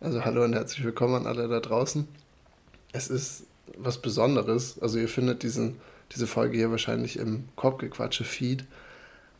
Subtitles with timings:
[0.00, 2.06] Also hallo und herzlich willkommen an alle da draußen.
[2.92, 3.46] Es ist
[3.76, 4.80] was Besonderes.
[4.80, 5.80] Also ihr findet diesen,
[6.14, 8.64] diese Folge hier wahrscheinlich im Korbgequatsche-Feed.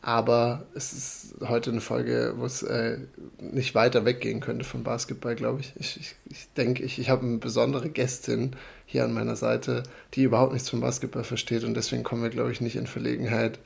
[0.02, 2.98] Aber es ist heute eine Folge, wo es äh,
[3.38, 5.74] nicht weiter weggehen könnte vom Basketball, glaube ich.
[5.76, 9.84] Ich, ich, ich denke, ich, ich habe eine besondere Gästin hier an meiner Seite,
[10.14, 11.62] die überhaupt nichts vom Basketball versteht.
[11.62, 13.60] Und deswegen kommen wir, glaube ich, nicht in Verlegenheit,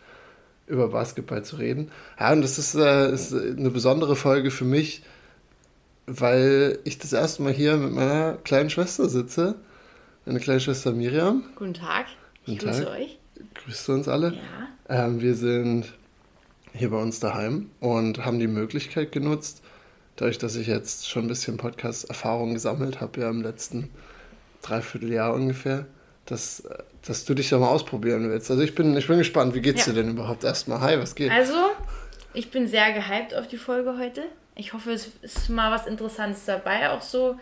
[0.66, 1.90] über Basketball zu reden.
[2.20, 5.02] Ja, und das ist, äh, ist eine besondere Folge für mich,
[6.06, 9.54] weil ich das erste Mal hier mit meiner kleinen Schwester sitze.
[10.26, 11.44] Meine kleine Schwester Miriam.
[11.56, 12.06] Guten Tag.
[12.46, 12.92] Ich Guten grüße Tag.
[12.98, 13.18] euch.
[13.54, 14.34] Grüßt uns alle?
[14.88, 15.06] Ja.
[15.06, 15.92] Ähm, wir sind
[16.74, 19.62] hier bei uns daheim und haben die Möglichkeit genutzt,
[20.16, 23.90] dadurch, dass ich jetzt schon ein bisschen Podcast-Erfahrung gesammelt habe, ja im letzten
[24.62, 25.86] Dreivierteljahr ungefähr,
[26.26, 26.62] dass,
[27.06, 28.50] dass du dich da mal ausprobieren willst.
[28.50, 29.92] Also ich bin, ich bin gespannt, wie geht's Ja.
[29.92, 30.80] dir denn überhaupt erstmal?
[30.80, 31.30] Hi, was geht?
[31.30, 31.54] Also,
[32.32, 34.22] ich bin sehr gehypt auf die Folge heute.
[34.54, 37.36] Ich hoffe, es ist mal was Interessantes dabei, auch so,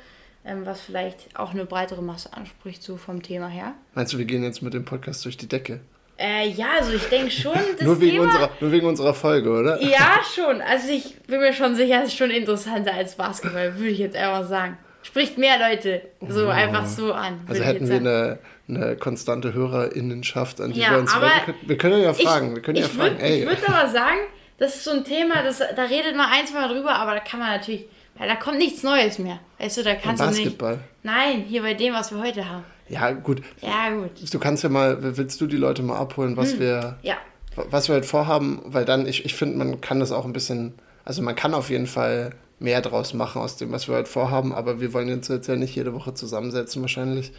[0.45, 3.75] ähm, was vielleicht auch eine breitere Masse anspricht, so vom Thema her.
[3.95, 5.81] Meinst du, wir gehen jetzt mit dem Podcast durch die Decke?
[6.19, 8.25] Äh, ja, also ich denke schon, das Nur wegen, Thema...
[8.25, 9.83] unserer, nur wegen unserer Folge, oder?
[9.83, 10.61] Ja, schon.
[10.61, 14.17] Also ich bin mir schon sicher, es ist schon interessanter als Basketball, würde ich jetzt
[14.17, 14.77] einfach sagen.
[15.03, 17.41] Spricht mehr Leute so einfach so an.
[17.49, 18.39] Also ich hätten wir eine,
[18.69, 21.59] eine konstante Hörerinnenschaft, an die Ja, wir uns wenden können.
[21.63, 24.19] Wir können ja fragen, wir können ja ich fragen, würd, ey, Ich würde aber sagen,
[24.61, 27.21] das ist so ein Thema, das, da redet man ein, zwei Mal drüber, aber da
[27.21, 29.41] kann man natürlich, weil da kommt nichts Neues mehr.
[29.59, 30.37] Weißt du, da kannst du nicht.
[30.59, 30.79] Basketball.
[31.03, 32.63] Nein, hier bei dem, was wir heute haben.
[32.89, 33.43] Ja, gut.
[33.61, 34.11] Ja, gut.
[34.33, 37.17] Du kannst ja mal, willst du die Leute mal abholen, was wir Ja.
[37.57, 40.75] was wir halt vorhaben, weil dann, ich, ich finde, man kann das auch ein bisschen,
[41.05, 44.53] also man kann auf jeden Fall mehr draus machen aus dem, was wir halt vorhaben,
[44.53, 47.33] aber wir wollen uns jetzt ja nicht jede Woche zusammensetzen wahrscheinlich.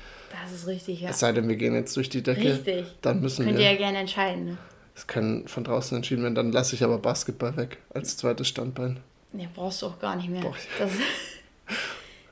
[0.43, 1.09] Das ist richtig, ja.
[1.09, 2.53] Es sei denn, wir gehen jetzt durch die Decke.
[2.53, 2.85] Richtig.
[3.01, 3.65] Dann müssen Könnt wir.
[3.65, 4.45] ihr ja gerne entscheiden.
[4.45, 4.57] Ne?
[4.93, 6.35] Das kann von draußen entschieden werden.
[6.35, 8.99] Dann lasse ich aber Basketball weg als zweites Standbein.
[9.33, 10.41] Ne, brauchst du auch gar nicht mehr.
[10.41, 10.91] Brauch ich- Das,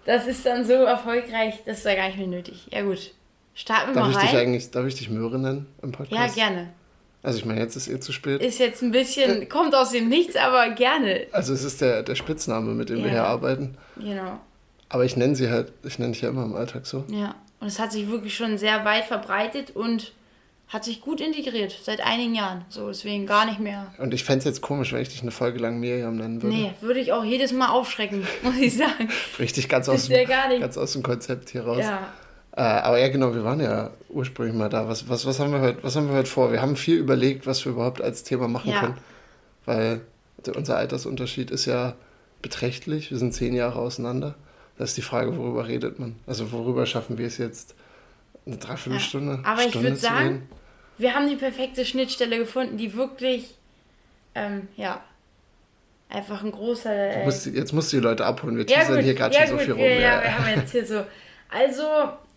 [0.06, 2.68] das ist dann so erfolgreich, das ist da gar nicht mehr nötig.
[2.72, 3.12] Ja, gut.
[3.54, 4.48] Starten wir Darf mal ich dich rein.
[4.48, 6.36] eigentlich, darf ich dich Möhre nennen im Ja, Podcast?
[6.36, 6.70] gerne.
[7.22, 8.42] Also ich meine, jetzt ist eh zu spät.
[8.42, 11.28] Ist jetzt ein bisschen, kommt aus dem Nichts, aber gerne.
[11.34, 13.12] Also es ist der, der Spitzname, mit dem wir Ja.
[13.12, 13.78] hier arbeiten.
[13.98, 14.40] Genau.
[14.88, 17.04] Aber ich nenne sie halt, ich nenne dich ja immer im Alltag so.
[17.10, 20.14] Ja, und es hat sich wirklich schon sehr weit verbreitet und
[20.70, 22.64] hat sich gut integriert seit einigen Jahren.
[22.70, 23.92] So, deswegen gar nicht mehr.
[23.98, 26.56] Und ich fände es jetzt komisch, wenn ich dich eine Folge lang Miriam nennen würde.
[26.56, 29.10] Nee, würde ich auch jedes Mal aufschrecken, muss ich sagen.
[29.40, 31.80] Richtig ganz aus, ja dem, ganz aus dem Konzept hier raus.
[31.82, 32.08] Ja,
[32.56, 34.88] Äh, aber ja, genau, wir waren ja ursprünglich mal da.
[34.88, 36.52] Was, was, was, haben wir heute, was haben wir heute vor?
[36.52, 38.80] Wir haben viel überlegt, was wir überhaupt als Thema machen Ja.
[38.80, 38.98] können.
[39.66, 40.02] Weil
[40.56, 41.96] unser Altersunterschied ist ja
[42.42, 43.10] beträchtlich.
[43.12, 44.36] Wir sind zehn Jahre auseinander.
[44.78, 46.16] Das ist die Frage, worüber redet man?
[46.28, 47.76] Also worüber schaffen wir es jetzt?
[48.46, 49.40] Eine Dreiviertelstunde?
[49.44, 50.50] aber ich Stunde würde zu sagen, reden?
[51.00, 53.56] Wir haben die perfekte Schnittstelle gefunden, die wirklich,
[54.36, 55.02] ähm, ja,
[56.10, 56.94] einfach ein großer.
[56.94, 58.58] Äh, musst, jetzt musst du die Leute abholen.
[58.58, 59.82] Wir ja, teasern hier gerade ja, schon so gut, viel rum.
[59.82, 61.06] ja, ja, wir haben jetzt hier so.
[61.50, 61.84] Also,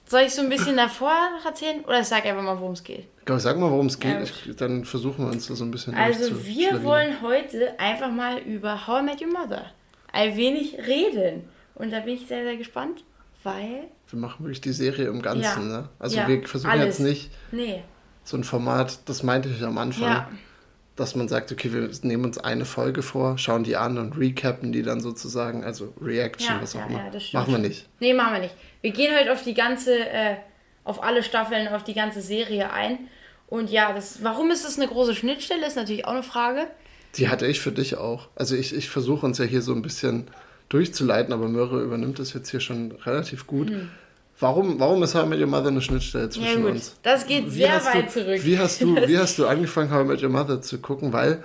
[0.06, 1.12] soll ich so ein bisschen davor
[1.44, 1.84] erzählen?
[1.84, 3.06] Oder sag einfach mal, worum es geht?
[3.24, 4.20] Komm, Sag mal, worum es geht.
[4.22, 6.84] Ich, dann versuchen wir uns da so ein bisschen Also wir durchzuschlawinern.
[6.84, 9.66] wollen heute einfach mal über How I Met Your Mother
[10.12, 11.48] ein wenig reden.
[11.74, 13.04] Und da bin ich sehr, sehr gespannt,
[13.42, 13.84] weil...
[14.08, 15.80] Wir machen wirklich die Serie im Ganzen, Ja.
[15.80, 15.88] ne?
[15.98, 16.98] Also wir versuchen alles.
[16.98, 17.82] jetzt nicht Nee,
[18.24, 20.28] so ein Format, das meinte ich am Anfang, ja,
[20.96, 24.72] dass man sagt, okay, wir nehmen uns eine Folge vor, schauen die an und recappen
[24.72, 26.98] die dann sozusagen, also Reaction, ja, was auch immer.
[26.98, 27.42] ja, das stimmt.
[27.42, 27.88] machen wir nicht.
[28.00, 28.54] Nee, machen wir nicht.
[28.82, 30.36] Wir gehen halt auf die ganze, äh,
[30.84, 32.98] auf alle Staffeln, auf die ganze Serie ein.
[33.48, 36.66] Und ja, das, warum ist das eine große Schnittstelle, ist natürlich auch eine Frage.
[37.16, 38.28] Die hatte ich für dich auch.
[38.34, 40.28] Also ich, ich versuche uns ja hier so ein bisschen
[40.68, 43.70] durchzuleiten, aber Möhre übernimmt das jetzt hier schon relativ gut.
[44.42, 46.24] Warum, warum ist How I Met Your Mother eine Schnittstelle.
[46.24, 46.96] Ja zwischen gut, uns?
[47.02, 48.40] das geht Wie sehr weit du, zurück.
[48.42, 51.12] Wie hast, du, Das- wie hast du angefangen, How I Met Your Mother zu gucken?
[51.12, 51.42] Weil,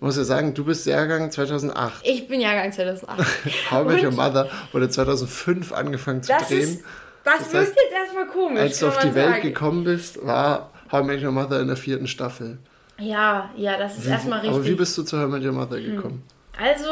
[0.00, 2.00] muss ja sagen, du bist Jahrgang 2008.
[2.04, 3.26] Ich bin Jahrgang 2008.
[3.70, 6.60] How I Met Your Mother wurde 2005 angefangen zu Das drehen.
[6.60, 6.84] ist,
[7.24, 9.42] das, Das wirkt jetzt erstmal komisch, Als du auf die Welt sagen.
[9.42, 12.58] gekommen bist, war How I Met Your Mother in der vierten Staffel.
[12.98, 14.56] Ja, ja, das ist erstmal richtig.
[14.56, 16.22] Aber wie bist du zu How I Met Your Mother gekommen?
[16.60, 16.88] Also,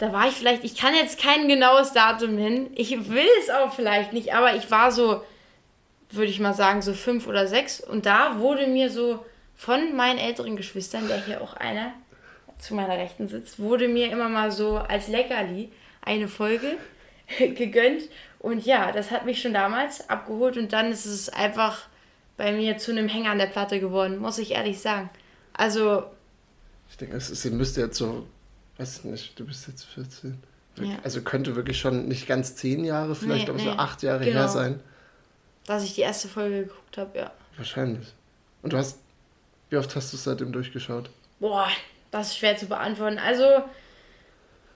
[0.00, 2.70] da war ich vielleicht, ich kann jetzt kein genaues Datum nennen.
[2.74, 5.22] Ich will es auch vielleicht nicht, aber ich war so,
[6.10, 7.80] würde ich mal sagen, so fünf oder sechs.
[7.80, 9.24] Und da wurde mir so
[9.56, 11.92] von meinen älteren Geschwistern, der hier auch einer
[12.56, 15.70] zu meiner Rechten sitzt, wurde mir immer mal so als Leckerli
[16.00, 16.78] eine Folge
[17.38, 18.04] gegönnt.
[18.38, 21.88] Und ja, das hat mich schon damals abgeholt und dann ist es einfach
[22.38, 25.10] bei mir zu einem Hänger an der Platte geworden, muss ich ehrlich sagen.
[25.52, 26.04] Also,
[26.88, 28.26] Ich denke, es müsste jetzt so,
[28.80, 30.38] weiß ich nicht, du bist jetzt 14.
[30.80, 30.96] Ja.
[31.04, 33.76] Also könnte wirklich schon nicht ganz zehn Jahre, vielleicht Nee, aber so nee.
[33.76, 34.40] acht Jahre Genau.
[34.40, 34.80] her sein.
[35.66, 37.30] dass ich die erste Folge geguckt habe, ja.
[37.56, 38.08] Wahrscheinlich.
[38.62, 38.98] Und du hast,
[39.68, 41.10] wie oft hast du es seitdem durchgeschaut?
[41.38, 41.68] Boah,
[42.10, 43.18] das ist schwer zu beantworten.
[43.18, 43.44] Also,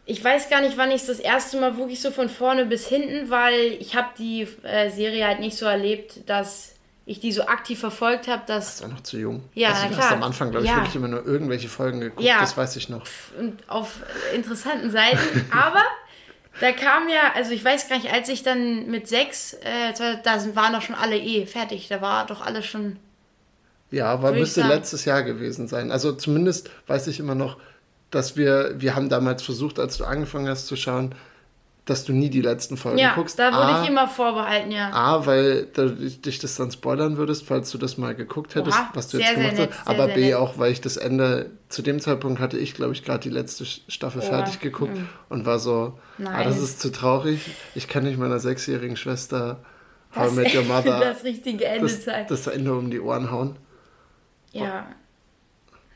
[0.04, 2.86] ich weiß gar nicht, wann ich es das erste Mal wirklich so von vorne bis
[2.86, 6.73] hinten, weil ich habe die äh, Serie halt nicht so erlebt, dass
[7.06, 8.78] ich die so aktiv verfolgt habe, dass...
[8.80, 9.42] Du noch zu jung.
[9.54, 10.04] Ja, also, du klar.
[10.06, 10.78] hast am Anfang, glaube ich, Ja.
[10.78, 12.40] wirklich immer nur irgendwelche Folgen geguckt, Ja.
[12.40, 13.02] das weiß ich noch.
[13.38, 13.96] und auf
[14.34, 15.18] interessanten Seiten.
[15.50, 15.82] Aber
[16.60, 19.92] da kam ja, also ich weiß gar nicht, als ich dann mit sechs, äh,
[20.22, 21.88] da sind- waren doch schon alle eh fertig.
[21.88, 22.96] Da war doch alles schon.
[23.90, 24.72] Ja, aber ich müsste sagen.
[24.72, 25.92] letztes Jahr gewesen sein.
[25.92, 27.58] Also zumindest weiß ich immer noch,
[28.10, 31.14] dass wir, wir haben damals versucht, als du angefangen hast zu schauen,
[31.84, 33.38] dass du nie die letzten Folgen Ja, guckst.
[33.38, 34.90] da wurde A, ich immer vorbehalten, ja.
[34.92, 38.90] A, weil da, dich das dann spoilern würdest, falls du das mal geguckt hättest, Oha,
[38.94, 39.88] was du sehr, jetzt sehr gemacht nett, hast.
[39.88, 43.04] Aber sehr B, auch, weil ich das Ende, zu dem Zeitpunkt hatte ich, glaube ich,
[43.04, 45.08] gerade die letzte Staffel Oha, fertig geguckt mm.
[45.28, 47.40] und war so, ah, das ist zu traurig.
[47.74, 49.60] Ich kann nicht meiner sechsjährigen Schwester
[50.16, 52.28] How I Das, Met Your Mother das richtige Ende das, zeigen.
[52.28, 53.56] das Ende um die Ohren hauen.
[54.52, 54.86] Ja.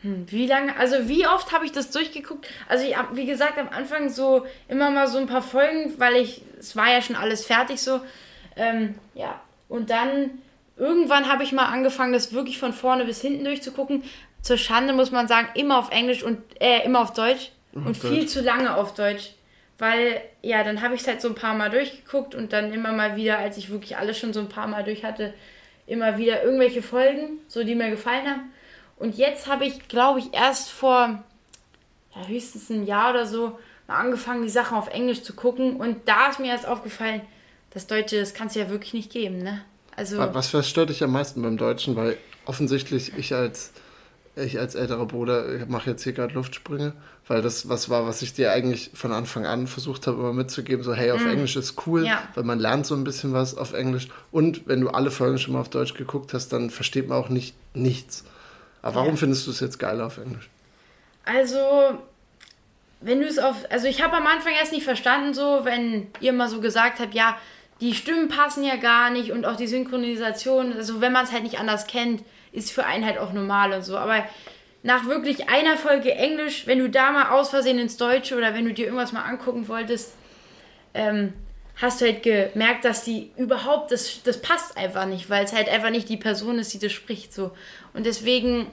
[0.09, 2.47] Hm, wie lange, also wie oft habe ich das durchgeguckt?
[2.67, 6.43] Also ich wie gesagt, am Anfang so immer mal so ein paar Folgen, weil ich,
[6.59, 8.01] es war ja schon alles fertig so.
[8.57, 9.41] Ähm, ja.
[9.69, 10.31] Und dann
[10.77, 14.03] irgendwann habe ich mal angefangen, das wirklich von vorne bis hinten durchzugucken.
[14.41, 17.51] Zur Schande muss man sagen, immer auf Englisch und äh, immer auf Deutsch.
[17.75, 17.99] und Deutsch.
[18.01, 19.33] viel zu lange auf Deutsch.
[19.77, 22.93] Weil, ja, dann habe ich es halt so ein paar Mal durchgeguckt und dann immer
[22.93, 25.35] mal wieder, als ich wirklich alles schon so ein paar Mal durch hatte,
[25.87, 28.53] immer wieder irgendwelche Folgen, so die mir gefallen haben.
[28.99, 31.23] Und jetzt habe ich, glaube ich, erst vor
[32.15, 35.77] ja, höchstens ein Jahr oder so mal angefangen, die Sachen auf Englisch zu gucken.
[35.77, 37.21] Und da ist mir erst aufgefallen,
[37.71, 39.63] das Deutsche, das kann es ja wirklich nicht geben, ne?
[39.97, 41.97] Also, Wa- Was was stört dich am meisten beim Deutschen?
[41.97, 42.17] Weil
[42.47, 43.73] offensichtlich ich als
[44.37, 46.93] ich als älterer Bruder ich mache jetzt hier gerade Luftsprünge,
[47.27, 50.85] weil das was war, was ich dir eigentlich von Anfang an versucht habe, immer mitzugeben,
[50.85, 52.07] so hey, auf Englisch ist cool, Mm.
[52.07, 52.23] Ja.
[52.37, 55.55] weil man lernt so ein bisschen was auf Englisch und wenn du alle Folgen schon
[55.55, 58.25] mal auf Deutsch geguckt hast, dann versteht man auch nicht nichts.
[58.83, 59.17] Aber warum Ja.
[59.17, 60.49] findest du es jetzt geiler auf Englisch?
[61.25, 61.99] Also,
[63.01, 63.57] wenn du es auf.
[63.71, 67.15] Also, ich habe am Anfang erst nicht verstanden, so, wenn ihr mal so gesagt habt,
[67.15, 67.37] ja,
[67.81, 71.43] die Stimmen passen ja gar nicht und auch die Synchronisation, also, wenn man es halt
[71.45, 72.23] nicht anders kennt,
[72.53, 73.97] ist für einen halt auch normal und so.
[73.99, 74.25] Aber
[74.83, 78.65] nach wirklich einer Folge Englisch, wenn du da mal aus Versehen ins Deutsche oder wenn
[78.65, 80.15] du dir irgendwas mal angucken wolltest,
[80.95, 81.35] ähm,
[81.81, 85.69] hast du halt gemerkt, dass die überhaupt, das, das passt einfach nicht, weil es halt
[85.69, 87.53] einfach nicht die Person ist, die das spricht so.
[87.95, 88.67] Und deswegen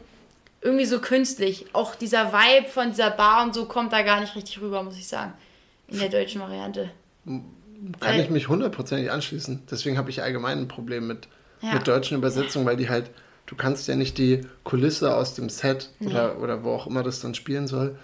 [0.62, 1.68] irgendwie so künstlich.
[1.74, 4.98] Auch dieser Vibe von dieser Bar und so kommt da gar nicht richtig rüber, muss
[4.98, 5.34] ich sagen.
[5.88, 6.90] In der deutschen Variante.
[8.00, 9.62] Kann ich mich hundertprozentig anschließen.
[9.70, 11.28] Deswegen habe ich allgemein ein Problem mit,
[11.62, 11.74] Ja.
[11.76, 13.12] mit deutschen Übersetzungen, weil die halt,
[13.46, 17.20] du kannst ja nicht die Kulisse aus dem Set oder, oder wo auch immer das
[17.20, 18.00] dann spielen soll,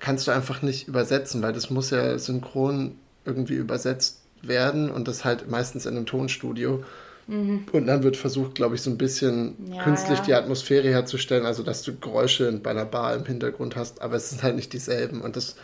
[0.00, 5.24] kannst du einfach nicht übersetzen, weil das muss ja synchron irgendwie übersetzt werden und das
[5.24, 6.84] halt meistens in einem Tonstudio.
[7.28, 9.74] Und dann wird versucht, glaube ich, so ein bisschen Mhm.
[9.74, 10.24] Ja, künstlich ja.
[10.24, 14.30] die Atmosphäre herzustellen, also dass du Geräusche bei einer Bar im Hintergrund hast, aber es
[14.30, 15.56] sind halt nicht dieselben und das,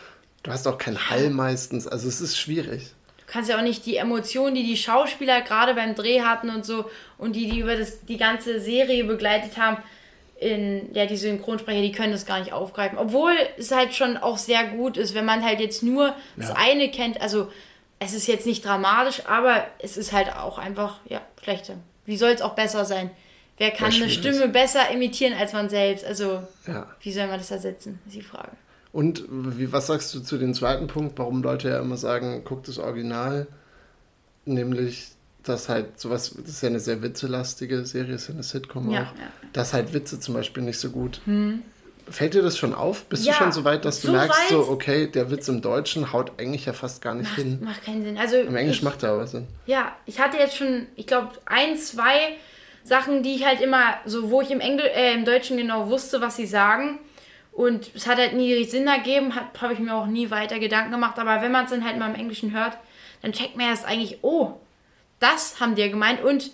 [0.43, 2.95] du hast auch keinen Hall meistens, also es ist schwierig.
[3.19, 6.67] Du kannst ja auch nicht die Emotionen, die die Schauspieler gerade beim Dreh hatten und
[6.67, 6.87] so
[7.17, 9.77] und die, die über das, die ganze Serie begleitet haben,
[10.43, 12.99] in, ja, die Synchronsprecher, die können das gar nicht aufgreifen.
[12.99, 16.55] Obwohl es halt schon auch sehr gut ist, wenn man halt jetzt nur das Ja.
[16.59, 17.21] eine kennt.
[17.21, 17.51] Also,
[17.99, 21.75] es ist jetzt nicht dramatisch, aber es ist halt auch einfach, ja, schlechter.
[22.05, 23.11] Wie soll es auch besser sein?
[23.59, 24.11] Wer kann eine.
[24.11, 26.05] Stimme besser imitieren als man selbst?
[26.05, 26.87] Also, Ja.
[27.01, 28.51] wie soll man das ersetzen, ist die Frage.
[28.93, 32.67] Und wie, was sagst du zu dem zweiten Punkt, warum Leute ja immer sagen, guckt
[32.69, 33.47] das Original,
[34.45, 35.09] nämlich,
[35.45, 39.01] dass halt sowas, das ist ja eine sehr witzelastige Serie, ist ja eine Sitcom Ja,
[39.03, 39.27] auch, ja.
[39.53, 41.21] dass halt Witze zum Beispiel nicht so gut.
[42.09, 43.05] Fällt dir das schon auf?
[43.05, 45.63] Bist Ja, du schon so weit, dass du so merkst, so, okay, der Witz im
[45.63, 47.59] Deutschen haut eigentlich ja fast gar nicht Macht, hin.
[47.63, 48.19] macht keinen Sinn.
[48.19, 49.47] Also, Im Englisch ich, macht er aber Sinn.
[49.67, 52.37] Ja, ich hatte jetzt schon, ich glaube, ein, zwei
[52.85, 56.21] Sachen, die ich halt immer, so wo ich im, Engl äh, im Deutschen genau wusste,
[56.21, 56.99] was sie sagen.
[57.53, 61.19] Und es hat halt nie Sinn ergeben, habe ich mir auch nie weiter Gedanken gemacht.
[61.19, 62.77] Aber wenn man es dann halt mal im Englischen hört,
[63.21, 64.55] dann checkt man erst eigentlich, oh,
[65.23, 66.23] das haben die ja gemeint.
[66.23, 66.51] Und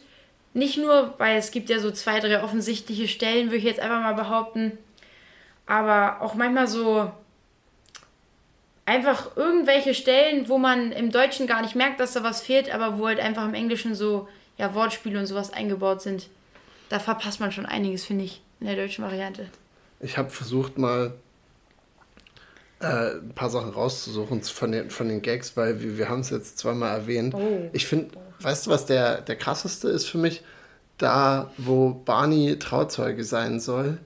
[0.54, 4.00] nicht nur, weil es gibt ja so zwei, drei offensichtliche Stellen, würde ich jetzt einfach
[4.00, 4.78] mal behaupten.
[5.66, 7.10] Aber auch manchmal so
[8.84, 12.98] einfach irgendwelche Stellen, wo man im Deutschen gar nicht merkt, dass da was fehlt, aber
[12.98, 16.28] wo halt einfach im Englischen so ja, Wortspiele und sowas eingebaut sind.
[16.88, 19.48] Da verpasst man schon einiges, finde ich, in der deutschen Variante.
[20.00, 21.12] Ich habe versucht mal
[22.80, 26.30] äh, ein paar Sachen rauszusuchen von den, von den Gags, weil wir, wir haben es
[26.30, 27.34] jetzt zweimal erwähnt.
[27.34, 27.68] Oh.
[27.72, 30.42] Ich finde, weißt du, was der, der krasseste ist für mich?
[30.98, 33.98] Da, wo Barney Trauzeuge sein soll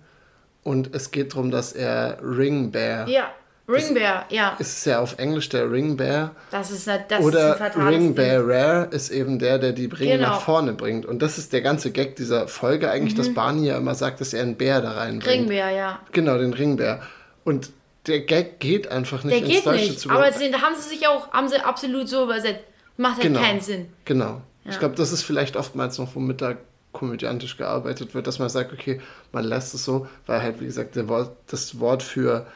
[0.63, 3.31] und es geht darum, dass er Ring Bear, Ja,
[3.67, 4.57] Ring Bear, ja.
[4.59, 7.95] es ist ja auf Englisch der Ring Bear, Das ist, das ist ein oder fatales
[7.95, 8.15] Ring.
[8.15, 10.29] Bear Rare ist eben der, der die Ringe Genau.
[10.31, 11.07] nach vorne bringt.
[11.07, 14.35] Und das ist der ganze Gag dieser Folge eigentlich, dass Barney ja immer sagt, dass
[14.35, 15.25] er einen Bär da reinbringt.
[15.25, 15.49] Mhm.
[15.49, 16.01] Ringbär, ja.
[16.13, 17.01] Genau, den Ringbär.
[17.45, 17.71] Und
[18.07, 20.01] der Gag geht einfach nicht der ins geht Deutsche nicht.
[20.01, 22.65] zu Aber da haben sie sich auch, haben sie absolut so übersetzt.
[22.97, 23.41] Macht halt genau.
[23.41, 23.87] keinen Sinn.
[24.05, 24.43] Genau.
[24.65, 24.71] Ja.
[24.71, 26.57] Ich glaube, das ist vielleicht oftmals noch, womit da
[26.93, 29.01] komödiantisch gearbeitet wird, dass man sagt, okay,
[29.33, 32.47] man lässt es so, weil halt, wie gesagt, Wort, das Wort für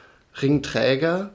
[0.41, 1.31] Ringträger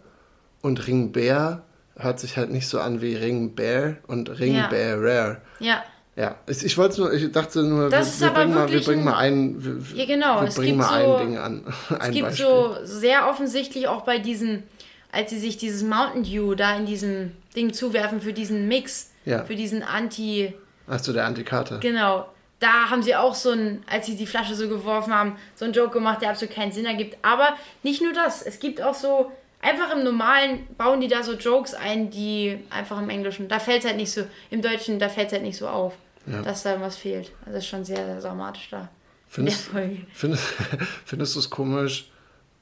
[0.61, 1.63] und Ringbär
[1.97, 5.41] hört sich halt nicht so an wie Ringbär und Ringbearer.
[5.59, 5.67] Ja.
[5.67, 5.83] ja.
[6.15, 9.03] Ja, ich, ich wollte nur, ich dachte nur, das wir, wir, bringen mal, wir bringen
[9.05, 10.41] mal ein, wir, ja, genau.
[10.41, 11.63] wir bringen mal so, ein Ding an.
[11.99, 12.45] Es gibt Beispiel.
[12.45, 14.63] so sehr offensichtlich auch bei diesen,
[15.11, 19.43] als sie sich dieses Mountain Dew da in diesem Ding zuwerfen für diesen Mix, ja.
[19.43, 20.53] für diesen Anti...
[20.87, 21.79] Achso, der Antikarte.
[21.79, 22.27] Genau.
[22.59, 25.73] Da haben sie auch so ein, als sie die Flasche so geworfen haben, so einen
[25.73, 27.17] Joke gemacht, der absolut keinen Sinn ergibt.
[27.23, 31.33] Aber nicht nur das, es gibt auch so einfach im Normalen bauen die da so
[31.33, 35.09] Jokes ein, die einfach im Englischen, da fällt es halt nicht so, im Deutschen, da
[35.09, 35.93] fällt es halt nicht so auf,
[36.25, 36.41] ja.
[36.41, 37.31] dass da was fehlt.
[37.45, 38.89] Also ist schon sehr, sehr dramatisch da.
[39.27, 39.69] Findest,
[40.13, 40.43] findest,
[41.05, 42.11] findest du es komisch,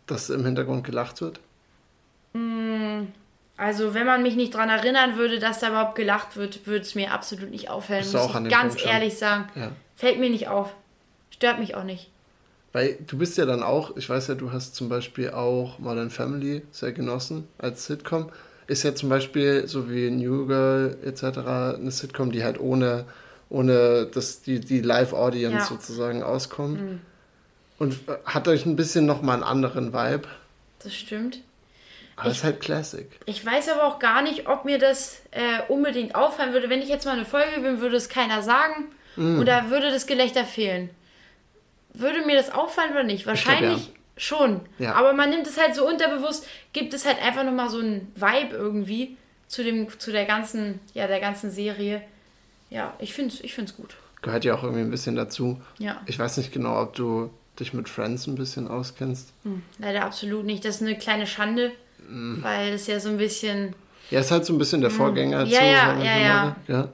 [0.05, 1.39] dass im Hintergrund gelacht wird?
[2.33, 3.07] Mm,
[3.57, 6.95] also, wenn man mich nicht daran erinnern würde, dass da überhaupt gelacht wird, würde es
[6.95, 8.05] mir absolut nicht auffallen.
[8.05, 9.50] Muss auch ich ganz Punkt ehrlich sagen.
[9.55, 9.71] Ja.
[9.95, 10.74] Fällt mir nicht auf.
[11.31, 12.09] Stört mich auch nicht.
[12.71, 16.09] Weil du bist ja dann auch, ich weiß ja, du hast zum Beispiel auch Modern
[16.12, 18.29] Family sehr genossen als Sitcom.
[18.67, 21.39] Ist ja zum Beispiel so wie New Girl etc.
[21.79, 23.05] eine Sitcom, die halt ohne,
[23.50, 25.65] ohne dass die, die Live-Audience ja.
[25.65, 26.79] sozusagen auskommt.
[26.79, 27.01] Mhm.
[27.79, 30.27] Und äh, hat euch ein bisschen nochmal einen anderen Vibe.
[30.83, 31.39] Das stimmt.
[32.19, 33.07] Aber ist halt Classic.
[33.25, 36.69] Ich weiß aber auch gar nicht, ob mir das äh, unbedingt auffallen würde.
[36.69, 38.91] Wenn ich jetzt mal eine Folge bin, würde es keiner sagen.
[39.15, 39.39] Mm.
[39.39, 40.89] Oder würde das Gelächter fehlen
[41.93, 43.25] würde mir das auffallen oder nicht?
[43.25, 44.01] Wahrscheinlich glaub, ja.
[44.17, 44.61] schon.
[44.77, 44.93] Ja.
[44.95, 48.55] Aber man nimmt es halt so unterbewusst, gibt es halt einfach nochmal so einen Vibe
[48.55, 52.01] irgendwie zu, dem, zu der ganzen, ja, der ganzen Serie.
[52.69, 53.95] Ja, ich finde es ich find's gut.
[54.21, 55.61] Gehört ja auch irgendwie ein bisschen dazu.
[55.77, 56.01] Ja.
[56.05, 59.33] Ich weiß nicht genau, ob du dich mit Friends ein bisschen auskennst.
[59.43, 60.63] Hm, leider absolut nicht.
[60.65, 61.71] Das ist eine kleine Schande,
[62.09, 62.39] hm.
[62.41, 63.75] weil es ja so ein bisschen.
[64.09, 64.97] Ja, ist halt so ein bisschen der hm.
[64.97, 65.49] Vorgänger hm.
[65.49, 65.65] ja, zu.
[65.65, 66.55] Ja, ja, ja.
[66.67, 66.89] ja.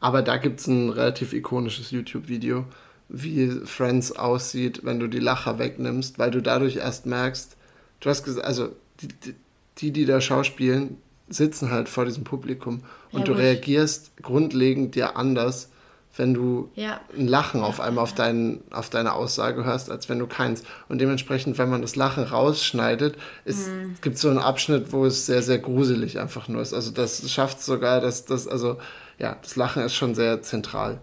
[0.00, 2.64] Aber da gibt es ein relativ ikonisches YouTube-Video,
[3.08, 7.56] wie Friends aussieht, wenn du die Lacher wegnimmst, weil du dadurch erst merkst,
[8.00, 9.34] du hast gesagt, also die,
[9.78, 10.96] die, die da schauspielen,
[11.28, 12.82] sitzen halt vor diesem Publikum
[13.12, 15.70] und ja, du reagierst grundlegend ja anders,
[16.16, 17.00] wenn du ja.
[17.16, 20.62] ein Lachen auf einmal auf, dein, auf deine Aussage hörst, als wenn du keins.
[20.88, 23.16] Und dementsprechend, wenn man das Lachen rausschneidet,
[23.46, 23.94] mhm.
[24.02, 26.74] gibt es so einen Abschnitt, wo es sehr, sehr gruselig einfach nur ist.
[26.74, 28.78] Also das schafft sogar, dass das, also
[29.18, 31.00] ja, das Lachen ist schon sehr zentral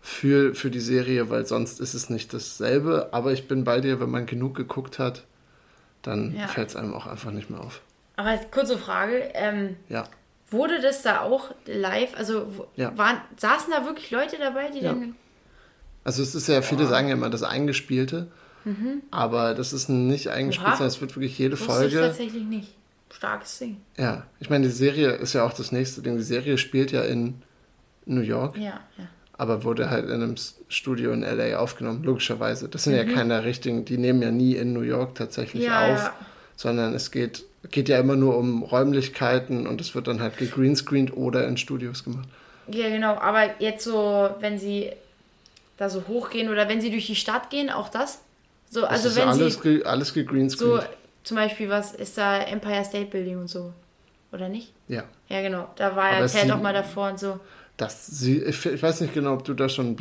[0.00, 3.10] für, für die Serie, weil sonst ist es nicht dasselbe.
[3.12, 5.24] Aber ich bin bei dir, wenn man genug geguckt hat,
[6.02, 6.48] dann ja.
[6.48, 7.80] fällt es einem auch einfach nicht mehr auf.
[8.16, 9.30] Aber kurze Frage.
[9.34, 10.04] Ähm, ja.
[10.50, 12.16] Wurde das da auch live?
[12.16, 12.96] Also ja.
[12.96, 14.92] waren, saßen da wirklich Leute dabei, die ja.
[14.92, 15.14] dann.
[16.04, 16.88] Also es ist ja, viele oh.
[16.88, 18.28] sagen ja immer das Eingespielte,
[18.64, 19.02] mhm.
[19.10, 21.96] aber das ist nicht eingespielt, sondern es wird wirklich jede Wusste Folge.
[21.96, 22.74] Ich tatsächlich nicht.
[23.10, 23.80] Starkes Ding.
[23.96, 26.16] Ja, ich meine, die Serie ist ja auch das nächste Ding.
[26.16, 27.42] Die Serie spielt ja in
[28.04, 28.56] New York.
[28.56, 30.34] Ja, ja aber wurde halt in einem
[30.68, 32.68] Studio in LA aufgenommen, logischerweise.
[32.68, 33.08] Das sind mhm.
[33.08, 36.12] ja keine richtigen, die nehmen ja nie in New York tatsächlich ja, auf,
[36.56, 41.16] sondern es geht, geht ja immer nur um Räumlichkeiten und es wird dann halt gegreenscreened
[41.16, 42.28] oder in Studios gemacht.
[42.68, 44.90] Ja, genau, aber jetzt so, wenn sie
[45.76, 48.20] da so hochgehen oder wenn sie durch die Stadt gehen, auch das?
[48.70, 50.82] So, das also ist wenn alles, sie, alles gegreenscreened.
[50.82, 50.88] So,
[51.24, 53.72] zum Beispiel, was ist da Empire State Building und so,
[54.32, 54.72] oder nicht?
[54.88, 55.04] Ja.
[55.28, 57.40] Ja, genau, da war aber ja Ted auch mal davor und so
[57.78, 59.96] dass sie, ich, weiß nicht genau, ob du da schon,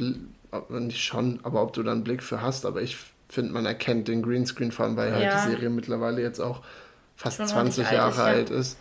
[0.69, 2.97] nicht schon, aber ob du da einen Blick für hast, aber ich
[3.29, 5.35] finde, man erkennt den Greenscreen, vor allem weil halt ja.
[5.35, 6.63] die Serie mittlerweile jetzt auch
[7.17, 8.51] fast schon 20 Jahre alt ist.
[8.51, 8.77] Alt ist.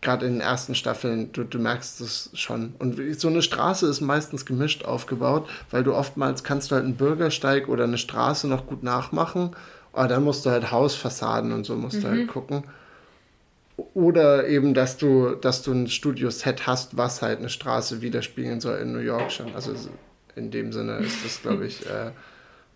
[0.00, 2.74] Gerade in den ersten Staffeln, du, du merkst es schon.
[2.78, 6.94] Und so eine Straße ist meistens gemischt aufgebaut, weil du oftmals kannst du halt einen
[6.94, 9.56] Bürgersteig oder eine Straße noch gut nachmachen,
[9.92, 12.02] aber dann musst du halt Hausfassaden und so musst mhm.
[12.02, 12.26] du halt mhm.
[12.28, 12.64] gucken.
[13.94, 18.78] Oder eben, dass du, dass du ein Studioset hast, was halt eine Straße widerspiegeln soll
[18.78, 19.54] in New York schon.
[19.54, 19.74] Also
[20.36, 22.12] in dem Sinne ist das, glaube ich, äh,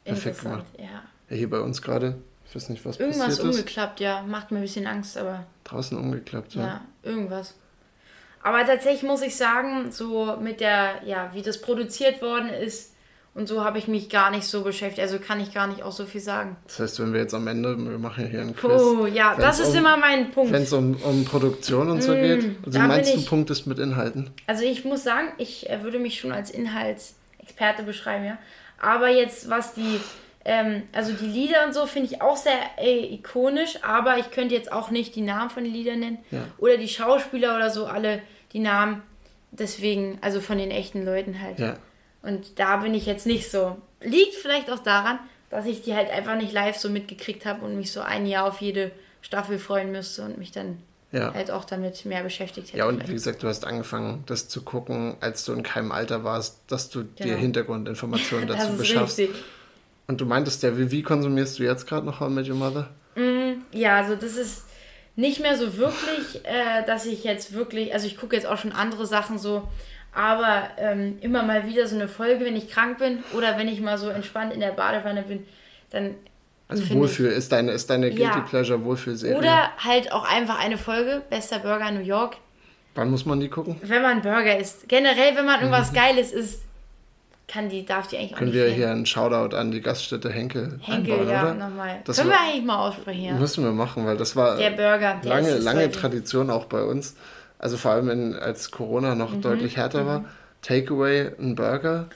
[0.04, 0.66] perfekt gemacht.
[0.76, 0.84] Ja.
[0.84, 1.36] ja.
[1.36, 2.16] Hier bei uns gerade.
[2.52, 3.56] Ich weiß nicht, was irgendwas passiert ist.
[3.56, 4.22] umgeklappt, ja.
[4.28, 5.46] Macht mir ein bisschen Angst, aber.
[5.64, 6.62] Draußen umgeklappt, ja.
[6.62, 7.54] Ja, irgendwas.
[8.42, 12.92] Aber tatsächlich muss ich sagen, so mit der, ja, wie das produziert worden ist,
[13.34, 15.00] und so habe ich mich gar nicht so beschäftigt.
[15.00, 16.56] Also kann ich gar nicht auch so viel sagen.
[16.66, 18.78] Das heißt, wenn wir jetzt am Ende, wir machen hier einen Quiz.
[18.78, 20.52] Oh, ja, das ist um, immer mein Punkt.
[20.52, 22.50] Wenn es um, um Produktion und so mm, geht.
[22.66, 24.28] Also meinst du, Punkt ist mit Inhalten?
[24.46, 28.36] Also ich muss sagen, ich äh, würde mich schon als Inhaltsexperte beschreiben, ja.
[28.78, 29.98] Aber jetzt, was die,
[30.44, 34.54] ähm, also die Lieder und so finde ich auch sehr äh, ikonisch, aber ich könnte
[34.54, 36.18] jetzt auch nicht die Namen von den Liedern nennen.
[36.30, 36.44] Ja.
[36.58, 38.20] Oder die Schauspieler oder so, alle
[38.52, 39.02] die Namen.
[39.50, 41.58] Deswegen, also von den echten Leuten halt.
[41.58, 41.76] Ja.
[42.22, 43.76] Und da bin ich jetzt nicht so.
[44.00, 45.18] Liegt vielleicht auch daran,
[45.50, 48.46] dass ich die halt einfach nicht live so mitgekriegt habe und mich so ein Jahr
[48.46, 50.78] auf jede Staffel freuen müsste und mich dann
[51.12, 51.34] Ja.
[51.34, 52.78] halt auch damit mehr beschäftigt hätte.
[52.78, 53.10] Ja, und vielleicht.
[53.10, 56.88] wie gesagt, du hast angefangen, das zu gucken, als du in keinem Alter warst, dass
[56.88, 57.38] du dir Genau.
[57.38, 59.18] Hintergrundinformationen das dazu ist beschaffst.
[59.18, 59.36] richtig.
[60.06, 62.56] Und du meintest ja, wie, wie konsumierst du jetzt gerade noch How I Met Your
[62.56, 62.90] Mother?
[63.72, 64.64] Ja, also das ist
[65.16, 68.72] nicht mehr so wirklich, äh, dass ich jetzt wirklich, also ich gucke jetzt auch schon
[68.72, 69.68] andere Sachen so,
[70.14, 73.80] aber ähm, immer mal wieder so eine Folge, wenn ich krank bin oder wenn ich
[73.80, 75.46] mal so entspannt in der Badewanne bin,
[75.90, 76.14] dann
[76.68, 78.40] Also Wohlfühl ist deine, ist deine Guilty Ja.
[78.40, 79.36] Pleasure Wohlfühlserie.
[79.36, 82.36] Oder halt auch einfach eine Folge, bester Burger in New York.
[82.94, 83.76] Wann muss man die gucken?
[83.82, 84.88] Wenn man Burger isst.
[84.88, 86.62] Generell, wenn man irgendwas Geiles isst,
[87.52, 88.36] kann die, darf die eigentlich Mhm.
[88.36, 88.74] Können wir fehlen.
[88.76, 91.54] hier einen Shoutout an die Gaststätte Henkel, Henkel, einbauen, ja, oder?
[91.54, 92.00] nochmal.
[92.04, 93.38] Das Können war- wir eigentlich mal aussprechen.
[93.38, 95.90] Müssen wir machen, weil das war Der Burger, der lange, lange.
[95.90, 97.16] Tradition auch bei uns.
[97.58, 100.24] Also vor allem, in, als Corona noch Mhm, deutlich härter war.
[100.62, 102.06] Takeaway, ein Burger.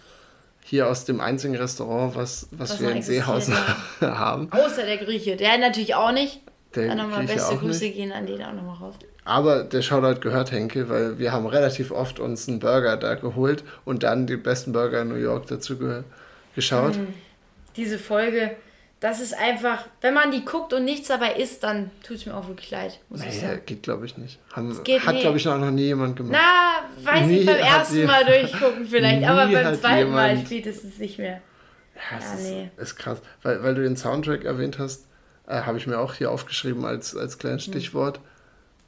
[0.64, 3.54] Hier aus dem einzigen Restaurant, was, was, Was wir in Seehausen
[4.00, 4.50] haben.
[4.52, 5.36] Außer der Grieche.
[5.36, 6.40] Der natürlich auch nicht.
[6.74, 7.94] Der Dann nochmal beste Grüße nicht.
[7.96, 8.94] gehen an den auch nochmal raus.
[9.26, 13.64] Aber der Shoutout gehört Henkel, weil wir haben relativ oft uns einen Burger da geholt
[13.84, 16.02] und dann die besten Burger in New York dazu ge
[16.54, 16.96] geschaut.
[16.96, 17.08] Mhm.
[17.76, 18.52] Diese Folge,
[19.00, 22.34] das ist einfach, wenn man die guckt und nichts dabei isst, dann tut es mir
[22.34, 23.62] auch wirklich leid, muss ich Naja, sagen.
[23.66, 24.38] geht glaube ich nicht.
[24.52, 25.22] Haben, geht hat nicht.
[25.22, 26.40] glaube ich noch noch nie jemand gemacht.
[26.40, 31.18] Na, weiß Nie ich beim ersten Mal durchgucken vielleicht, aber beim zweiten Mal spätestens nicht
[31.18, 31.40] mehr.
[31.96, 32.70] Ja, Ja, ist, nee.
[32.78, 33.20] ist krass.
[33.42, 35.06] Weil, weil du den Soundtrack erwähnt hast,
[35.46, 37.38] äh, habe ich mir auch hier aufgeschrieben als, als Hm.
[37.40, 38.20] kleines Stichwort.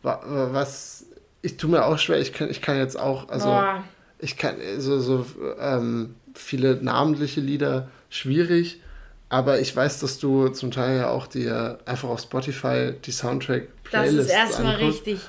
[0.09, 1.05] Wa- wa- Was,
[1.43, 3.85] ich tue mir auch schwer, ich kann, ich kann jetzt auch, also Boah.
[4.19, 5.27] ich kann so, so
[5.61, 8.81] ähm, viele namentliche Lieder schwierig,
[9.29, 13.19] aber ich weiß, dass du zum Teil ja auch dir einfach auf Spotify die Das
[13.19, 15.07] Soundtrack-Playlists ist erstmal anguckst.
[15.07, 15.21] richtig.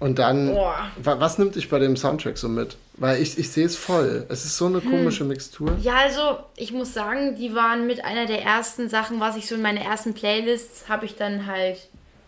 [0.00, 0.74] Und dann, Boah.
[1.00, 2.76] wa- was nimmt dich bei dem Soundtrack so mit?
[2.96, 4.26] Weil ich, ich sehe es voll.
[4.28, 4.74] Es ist so Hm.
[4.76, 5.76] eine komische Mixtur.
[5.80, 9.54] Ja, also ich muss sagen, die waren mit einer der ersten Sachen, was ich so
[9.54, 11.78] in meine ersten Playlists habe ich dann halt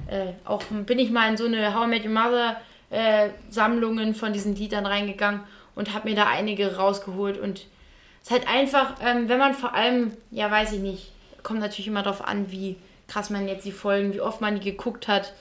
[0.08, 4.14] äh, auch bin ich mal in so eine How I Met Your Mother äh, Sammlungen
[4.14, 5.40] von diesen Liedern reingegangen
[5.75, 7.66] und habe mir da einige rausgeholt und
[8.23, 11.12] es ist halt einfach, ähm, wenn man vor allem, ja weiß ich nicht,
[11.43, 14.71] kommt natürlich immer darauf an, wie krass man jetzt die Folgen, wie oft man die
[14.71, 15.34] geguckt hat.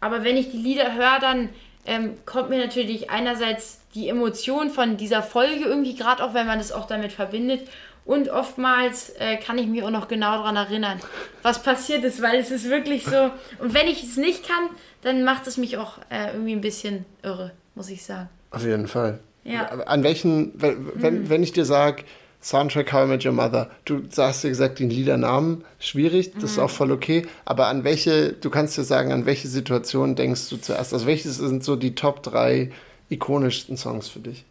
[0.00, 1.48] Aber wenn ich die Lieder höre, dann
[1.86, 6.58] ähm, kommt mir natürlich einerseits die Emotion von dieser Folge irgendwie, gerade auch wenn man
[6.58, 7.68] das auch damit verbindet.
[8.04, 11.00] Und oftmals äh, kann ich mich auch noch genau daran erinnern,
[11.42, 13.30] was passiert ist, weil es ist wirklich so.
[13.58, 14.68] Und wenn ich es nicht kann,
[15.02, 18.28] dann macht es mich auch äh, irgendwie ein bisschen irre, muss ich sagen.
[18.50, 19.20] Auf jeden Fall.
[19.44, 19.66] Ja.
[19.66, 22.04] An welchen, wenn, wenn, wenn ich dir sage,
[22.42, 26.58] Soundtrack How I Met Your Mother, du sagst dir gesagt den Liedernamen, schwierig, das ist
[26.58, 30.58] auch voll okay, aber an welche, du kannst dir sagen, an welche Situation denkst du
[30.58, 30.92] zuerst?
[30.92, 32.70] Also welche sind so die Top 3
[33.08, 34.44] ikonischsten Songs für dich?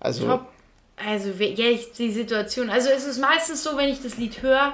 [0.00, 0.48] Also, Top.
[0.96, 2.70] Also, ja, ich, die Situation.
[2.70, 4.72] Also, es ist meistens so, wenn ich das Lied höre,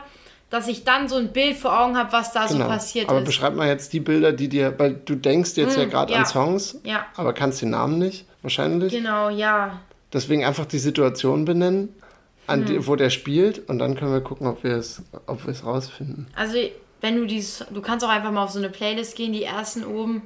[0.51, 2.69] dass ich dann so ein Bild vor Augen habe, was da so genau.
[2.69, 3.25] passiert aber ist.
[3.25, 6.21] beschreib mal jetzt die Bilder, die dir, weil du denkst jetzt ja gerade ja.
[6.21, 8.93] an Songs, Ja, aber kannst den Namen nicht, wahrscheinlich.
[8.93, 9.81] genau, ja.
[10.13, 11.89] Deswegen einfach die Situation benennen,
[12.49, 12.65] Hm.
[12.67, 15.65] die, wo der spielt und dann können wir gucken, ob wir es, ob wir es
[15.65, 16.27] rausfinden.
[16.37, 16.59] Also,
[17.01, 19.85] wenn du dies, du kannst auch einfach mal auf so eine Playlist gehen, die ersten
[19.85, 20.23] oben.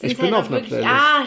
[0.00, 0.90] Ich bin halt auf einer wirklich- Playlist.
[0.90, 1.24] Ah,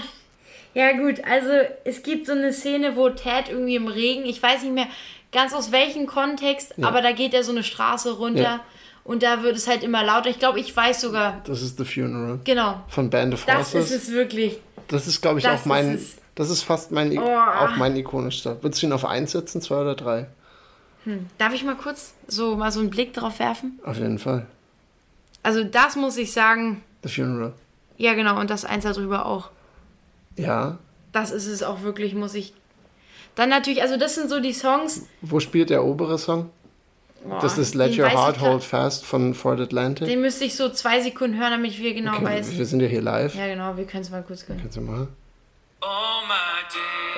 [0.78, 1.50] ja gut, also
[1.86, 4.88] es gibt so eine Szene, wo Ted irgendwie im Regen, ich weiß nicht mehr
[5.32, 8.60] ganz aus welchem Kontext, aber da geht er so eine Straße runter Ja.
[9.04, 10.30] und da wird es halt immer lauter.
[10.30, 12.84] Ich glaube, ich weiß sogar, Das ist The Funeral genau.
[12.90, 13.92] von Band of Das Horses.
[13.92, 14.60] ist es wirklich.
[14.88, 15.96] Das ist, glaube ich, Das auch mein.
[15.96, 16.20] ist.
[16.36, 17.24] Das ist fast mein, Oh.
[17.28, 18.62] auch mein ikonischster.
[18.62, 20.28] Würdest du ihn auf 1 setzen, 2 oder 3?
[21.38, 23.80] Darf ich mal kurz so mal so einen Blick drauf werfen?
[23.86, 24.46] Auf jeden Fall.
[25.42, 27.54] Also das muss ich sagen, The Funeral.
[27.98, 29.50] ja genau, und das eins darüber auch.
[30.38, 30.78] Ja.
[31.12, 32.54] Das ist es auch wirklich, muss ich.
[33.36, 35.04] Dann natürlich, also das sind so die Songs.
[35.22, 36.50] Wo spielt der obere Song?
[37.24, 40.08] Boah, Das ist Let Your Heart Hold Fast von Ford Atlantic.
[40.08, 42.58] Den müsste ich so zwei Sekunden hören, damit ich wieder genau Okay, weiß.
[42.58, 43.36] wir sind ja hier live.
[43.36, 44.60] Ja, genau, wir können es mal kurz hören.
[44.62, 45.08] Kannst du mal?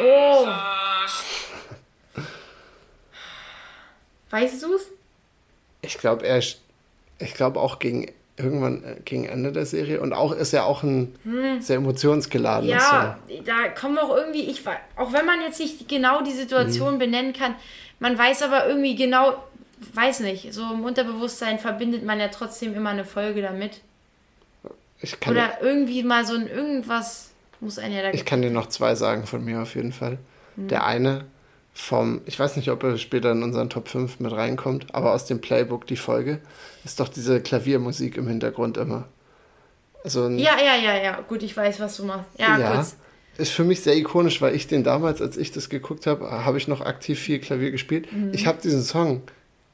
[0.01, 0.47] Oh,
[4.29, 4.88] weißt du es?
[5.82, 6.60] Ich glaube, er ist-
[7.19, 10.84] ich glaube auch gegen irgendwann äh, gegen Ende der Serie und auch ist ja auch
[10.84, 11.15] ein
[11.60, 12.80] sehr emotionsgeladener Hm.
[12.80, 13.45] Ja, Song.
[13.45, 17.56] da kommen auch irgendwie, ich auch wenn man jetzt nicht genau die Situation benennen kann,
[17.99, 19.43] man weiß aber irgendwie genau,
[19.93, 23.82] weiß nicht, so im Unterbewusstsein verbindet man ja trotzdem immer eine Folge damit.
[25.02, 28.52] Ich kann, Oder irgendwie mal so ein irgendwas muss einen ja da ich kann dir
[28.52, 30.17] noch zwei sagen von mir auf jeden Fall.
[30.56, 30.67] Hm.
[30.69, 31.25] Der eine
[31.82, 35.26] vom, ich weiß nicht, ob er später in unseren Top 5 mit reinkommt, aber aus
[35.26, 36.39] dem Playbook die Folge
[36.84, 39.06] ist doch diese Klaviermusik im Hintergrund immer.
[40.04, 41.22] Also ein, Ja, ja, ja, ja.
[41.28, 42.30] Gut, ich weiß, was du machst.
[42.38, 42.96] Ja, kurz.
[43.38, 46.58] Ist für mich sehr ikonisch, weil ich den damals, als ich das geguckt habe, habe
[46.58, 48.08] ich noch aktiv viel Klavier gespielt.
[48.34, 49.22] Ich habe diesen Song,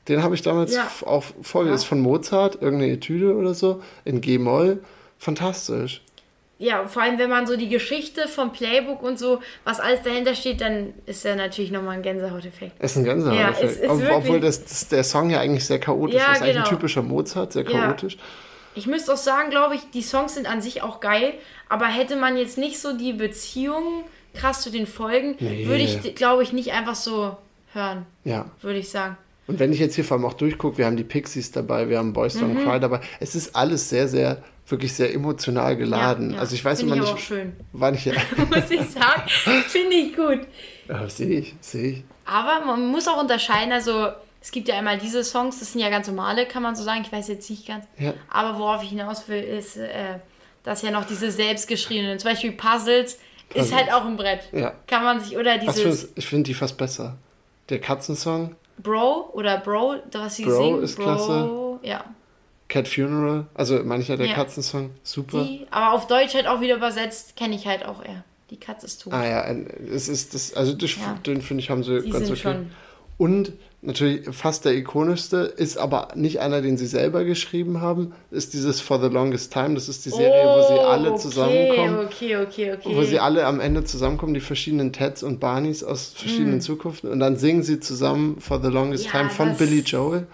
[0.08, 0.78] den habe ich damals Mhm.
[0.78, 1.08] Ja.
[1.08, 4.84] auch vorgelesen, ist von Mozart, irgendeine Etüde oder so, in G-Moll,
[5.18, 6.04] fantastisch.
[6.58, 10.36] Ja, vor allem, wenn man so die Geschichte vom Playbook und so, was alles dahinter
[10.36, 12.74] steht, dann ist ja natürlich nochmal ein Gänsehauteffekt.
[12.80, 13.38] Es ist ein Gänsehaut.
[13.38, 16.42] Ja, ist Ob, obwohl das, das, der Song ja eigentlich sehr chaotisch Ja, ist.
[16.42, 16.70] Eigentlich ein genau.
[16.70, 17.72] typischer Mozart, sehr Ja.
[17.88, 18.18] chaotisch.
[18.74, 21.34] Ich müsste auch sagen, glaube ich, die Songs sind an sich auch geil,
[21.68, 25.66] aber hätte man jetzt nicht so die Beziehung krass zu den Folgen, Nee.
[25.68, 27.36] würde ich, glaube ich, nicht einfach so
[27.74, 28.46] hören, Ja.
[28.62, 29.18] würde ich sagen.
[29.48, 31.98] Und wenn ich jetzt hier vor allem auch durchgucke, wir haben die Pixies dabei, wir
[32.00, 32.64] haben Boys Don't Mhm.
[32.64, 33.00] Cry dabei.
[33.20, 36.32] Es ist alles sehr, sehr, wirklich sehr emotional geladen.
[36.32, 36.42] Ja, ja.
[36.42, 37.56] Also ich weiß Finde immer ich nicht, auch schön.
[37.72, 38.06] wann ich...
[38.38, 39.24] Muss ich sagen,
[39.68, 40.42] finde ich gut.
[40.88, 42.04] ja, sehe ich, sehe ich.
[42.26, 44.08] Aber man muss auch unterscheiden, also
[44.42, 47.02] es gibt ja einmal diese Songs, das sind ja ganz normale, kann man so sagen,
[47.04, 47.86] ich weiß jetzt nicht ganz.
[48.00, 48.14] Ja.
[48.30, 50.20] Aber worauf ich hinaus will, ist, äh,
[50.64, 53.68] dass ja noch diese selbstgeschriebenen, zum Beispiel Puzzles, Puzzles.
[53.68, 54.50] ist halt auch ein Brett.
[54.52, 54.74] Ja.
[54.88, 57.18] Kann man sich, oder dieses ich finde die fast besser.
[57.70, 60.84] Der Katzensong, Bro oder Bro, was sie Bro singen.
[60.84, 61.80] ist Bro, klasse.
[61.84, 62.06] Ja.
[62.68, 64.34] Cat Funeral, also mancher der Ja.
[64.34, 65.44] Katzensong, super.
[65.44, 68.24] Die, aber auf Deutsch halt auch wieder übersetzt, kenne ich halt auch eher.
[68.50, 69.14] Die Katze ist tot.
[69.14, 69.56] Ah ja,
[69.92, 71.18] es ist das, also das, Ja.
[71.26, 72.40] den finde ich haben sie Die ganz okay.
[72.40, 72.72] schon.
[73.18, 78.54] Und natürlich fast der ikonischste, ist aber nicht einer, den sie selber geschrieben haben, ist
[78.54, 79.74] dieses For the Longest Time.
[79.76, 82.00] Das ist die Serie, wo sie alle okay, zusammenkommen.
[82.06, 82.96] Okay, okay, okay.
[82.96, 87.10] Wo sie alle am Ende zusammenkommen, die verschiedenen Teds und Barneys aus verschiedenen Zukunften.
[87.10, 90.28] Und dann singen sie zusammen For the Longest Ja, Time von Billy Joel.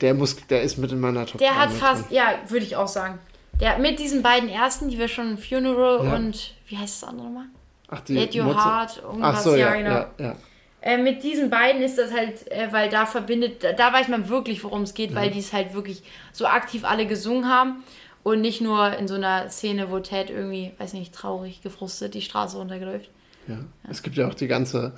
[0.00, 2.16] Der, muss, der ist mit in meiner Top Der 3 hat fast, drin.
[2.16, 3.18] ja, würde ich auch sagen.
[3.60, 6.14] Der mit diesen beiden ersten, die wir schon Funeral Ja.
[6.14, 7.46] und wie heißt das andere mal?
[7.88, 9.90] Ach, die Let Your Mozart- Heart, irgendwas, Ach so, ja, genau.
[9.90, 10.36] ja, ja.
[10.80, 14.28] Äh, mit diesen beiden ist das halt, äh, weil da verbindet, da, da weiß man
[14.28, 15.14] wirklich, worum es geht, Mhm.
[15.16, 17.82] weil die es halt wirklich so aktiv alle gesungen haben
[18.22, 22.22] und nicht nur in so einer Szene, wo Ted irgendwie, weiß nicht, traurig, gefrustet die
[22.22, 23.10] Straße runterläuft.
[23.48, 23.56] Ja.
[23.90, 24.92] Es gibt ja auch die ganze,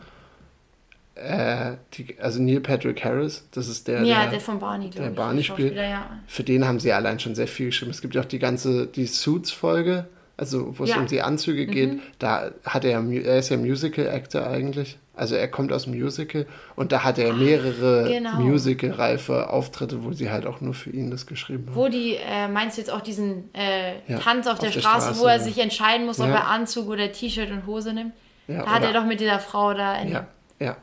[1.21, 5.03] äh, die, also Neil Patrick Harris, das ist der, ja, der, der von Barney, glaube
[5.03, 5.17] der ich.
[5.17, 5.77] Barney spielt.
[5.77, 6.07] Ja.
[6.27, 7.91] für den haben sie allein schon sehr viel geschrieben.
[7.91, 10.07] Es gibt ja auch die ganze, die Suits-Folge,
[10.37, 10.97] also wo es Ja.
[10.97, 11.03] Mhm.
[11.03, 15.71] um die Anzüge geht, da hat er, er ist ja Musical-Actor eigentlich, also er kommt
[15.71, 18.37] aus dem Musical und da hat er mehrere genau.
[18.41, 21.77] Musical-reife Auftritte, wo sie halt auch nur für ihn das geschrieben haben.
[21.77, 24.81] Wo die, äh, meinst du jetzt auch diesen äh, Ja, Tanz auf, auf der, der
[24.81, 26.35] Straße, Straße, wo er sich entscheiden muss, ob Ja.
[26.37, 28.13] er Anzug oder T-Shirt und Hose nimmt?
[28.49, 30.03] Ja, Da hat er doch mit dieser Frau da.
[30.03, 30.27] Ja,
[30.59, 30.77] ja.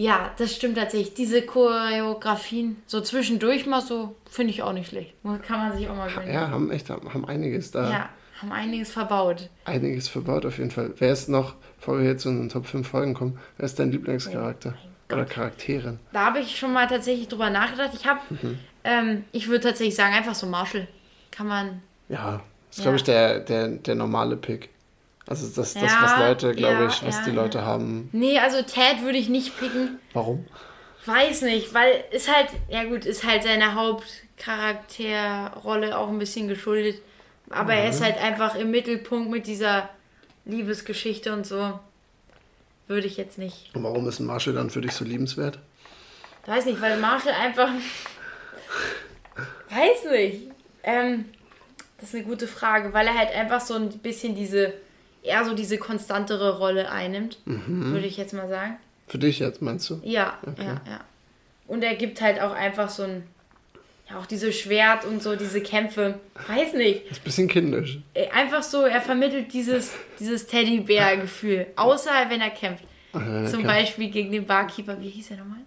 [0.00, 1.14] Ja, das stimmt tatsächlich.
[1.14, 5.12] Diese Choreografien, so zwischendurch mal so, finde ich auch nicht schlecht.
[5.42, 6.32] Kann man sich auch mal gönnen.
[6.32, 7.90] Ja, haben echt, haben einiges da.
[7.90, 8.08] Ja,
[8.40, 9.48] haben einiges verbaut.
[9.64, 10.92] Einiges verbaut auf jeden Fall.
[10.98, 13.90] Wer ist noch, bevor wir jetzt zu unseren Top 5 Folgen kommen, wer ist dein
[13.90, 14.74] Lieblingscharakter?
[15.10, 15.98] Oder Charakterin?
[16.12, 17.90] Da habe ich schon mal tatsächlich drüber nachgedacht.
[17.94, 18.58] Ich habe, Mhm.
[18.84, 20.86] ähm, ich würde tatsächlich sagen, einfach so Marshall.
[21.32, 21.82] Kann man.
[22.08, 22.82] Ja, das ist, Ja.
[22.84, 24.68] glaube ich, der, der, der normale Pick.
[25.28, 27.30] Also das, das Ja, was Leute, glaube ja, ich, was ja, die.
[27.32, 28.08] Leute haben.
[28.12, 29.98] Nee, also Ted würde ich nicht picken.
[30.14, 30.46] Warum?
[31.04, 37.02] Weiß nicht, weil ist halt, ja gut, ist halt seine Hauptcharakterrolle auch ein bisschen geschuldet.
[37.50, 37.90] Aber er Mhm.
[37.90, 39.88] ist halt einfach im Mittelpunkt mit dieser
[40.44, 41.78] Liebesgeschichte und so.
[42.86, 43.70] Würde ich jetzt nicht.
[43.74, 45.58] Und warum ist Marshall dann für dich so liebenswert?
[46.46, 47.68] Weiß nicht, weil Marshall einfach.
[49.68, 50.44] Weiß nicht.
[50.82, 51.26] Ähm,
[51.98, 54.72] das ist eine gute Frage, weil er halt einfach so ein bisschen diese.
[55.28, 57.38] Eher so diese konstantere Rolle einnimmt.
[57.44, 57.92] Mhm.
[57.92, 58.76] Würde ich jetzt mal sagen.
[59.06, 60.00] Für dich jetzt, meinst du?
[60.02, 61.00] Ja, ja, ja.
[61.66, 63.22] Und er gibt halt auch einfach so ein.
[64.10, 66.18] Ja, auch diese Schwert und so, diese Kämpfe.
[66.46, 67.04] Weiß nicht.
[67.04, 67.98] Das ist ein bisschen kindisch.
[68.14, 71.66] Äh, Einfach so, er vermittelt dieses, dieses Teddybär-Gefühl.
[71.76, 72.84] Außer wenn er kämpft.
[73.12, 74.98] Äh, Zum Ka- Beispiel gegen den Barkeeper.
[74.98, 75.58] Wie hieß er nochmal?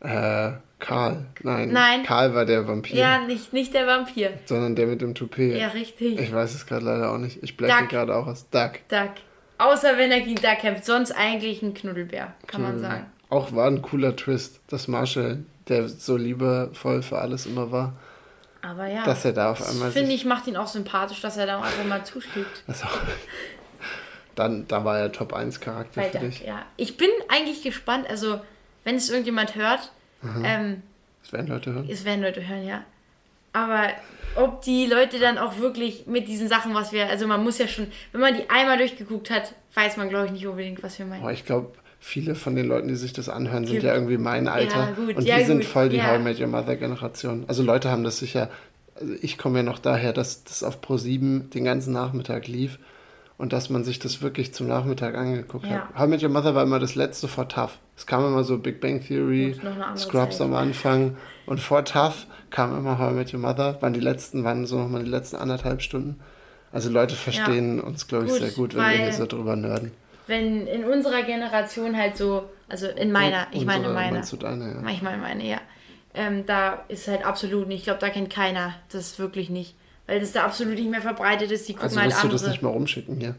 [0.00, 1.26] Äh, Karl.
[1.42, 1.70] Nein.
[1.72, 2.02] Nein.
[2.04, 2.96] Karl war der Vampir.
[2.96, 4.30] Ja, nicht, nicht der Vampir.
[4.44, 5.56] Sondern der mit dem Toupet.
[5.58, 6.20] Ja, richtig.
[6.20, 7.42] Ich weiß es gerade leider auch nicht.
[7.42, 8.48] Ich blende gerade auch aus.
[8.50, 8.72] Duck.
[8.88, 9.10] Duck.
[9.58, 10.84] Außer wenn er gegen Duck kämpft.
[10.84, 12.66] Sonst eigentlich ein Knuddelbär, kann Mhm.
[12.68, 13.06] man sagen.
[13.28, 17.94] Auch war ein cooler Twist, dass Marshall, der so liebevoll für alles immer war,
[18.62, 19.04] Aber ja.
[19.04, 21.84] dass er da auf einmal Finde ich, macht ihn auch sympathisch, dass er da einfach
[21.84, 22.62] mal zuschlägt.
[22.68, 22.86] Also,
[24.34, 26.40] dann, da war er Top 1 Charakter Bei für dich.
[26.44, 26.62] ja.
[26.76, 28.40] Ich bin eigentlich gespannt, also,
[28.84, 29.90] wenn es irgendjemand hört,
[30.44, 30.82] ähm,
[31.22, 31.88] Das werden Leute hören.
[31.90, 32.82] es werden Leute hören, ja.
[33.52, 33.88] Aber
[34.36, 37.66] ob die Leute dann auch wirklich mit diesen Sachen, was wir, also man muss ja
[37.66, 41.06] schon, wenn man die einmal durchgeguckt hat, weiß man, glaube ich, nicht unbedingt, was wir
[41.06, 41.22] meinen.
[41.22, 44.18] Aber ich glaube, viele von den Leuten, die sich das anhören, sind Gibt- ja irgendwie
[44.18, 44.92] mein Alter.
[44.94, 46.08] gut, und ja, die sind gut, voll die ja.
[46.10, 47.44] How I Met Your Mother Generation.
[47.48, 48.50] Also Leute haben das sicher,
[49.00, 52.78] also ich komme ja noch daher, dass das auf Pro7 den ganzen Nachmittag lief
[53.38, 55.88] und dass man sich das wirklich zum Nachmittag angeguckt Ja.
[55.88, 55.98] hat.
[55.98, 57.78] How I Met Your Mother war immer das letzte vor Tough.
[57.98, 59.56] Es kam immer so Big Bang Theory,
[59.96, 60.46] Scrubs Zeit.
[60.46, 63.82] am Anfang und vor Tough kam immer How I Met Your Mother.
[63.82, 66.20] Waren die letzten, waren so nochmal die letzten anderthalb Stunden.
[66.70, 69.90] Also Leute verstehen uns, glaube ich, Gut, sehr gut, wenn wir hier so drüber nerden.
[70.28, 74.12] Wenn in unserer Generation halt so, also in meiner, ich meine Unsere- meine.
[74.12, 74.88] Meinst du deine, ja.
[74.90, 75.58] Ich meine meine, ja.
[76.14, 77.78] Ähm, da ist halt absolut nicht.
[77.78, 79.74] Ich glaube, da kennt keiner das wirklich nicht.
[80.06, 81.68] Weil das da absolut nicht mehr verbreitet ist.
[81.68, 83.34] Die gucken Also halt wirst du das nicht mal rumschicken hier?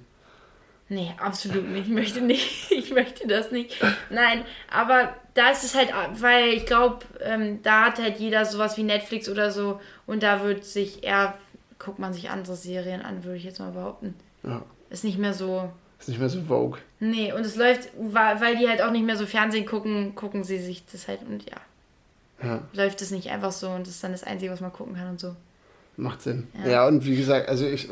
[0.90, 1.88] Nee, absolut nicht.
[1.88, 2.72] Ich möchte nicht.
[2.90, 3.80] Ich möchte das nicht.
[4.10, 8.78] Nein, aber da ist es halt, weil ich glaube, ähm, da hat halt jeder sowas
[8.78, 11.36] wie Netflix oder so und da wird sich eher,
[11.78, 14.16] guckt man sich andere Serien an, würde ich jetzt mal behaupten.
[14.42, 14.64] Ja.
[14.90, 15.72] Ist nicht mehr so.
[16.00, 16.80] Ist nicht mehr so Vogue.
[17.00, 20.58] Nee, und es läuft, weil die halt auch nicht mehr so Fernsehen gucken, gucken sie
[20.58, 21.58] sich das halt und ja.
[22.42, 22.62] Ja.
[22.74, 25.10] Läuft es nicht einfach so und das ist dann das Einzige, was man gucken kann
[25.10, 25.36] und so.
[25.96, 26.48] Macht Sinn.
[26.64, 26.72] Ja.
[26.72, 26.88] Ja.
[26.88, 27.88] und wie gesagt, also ich,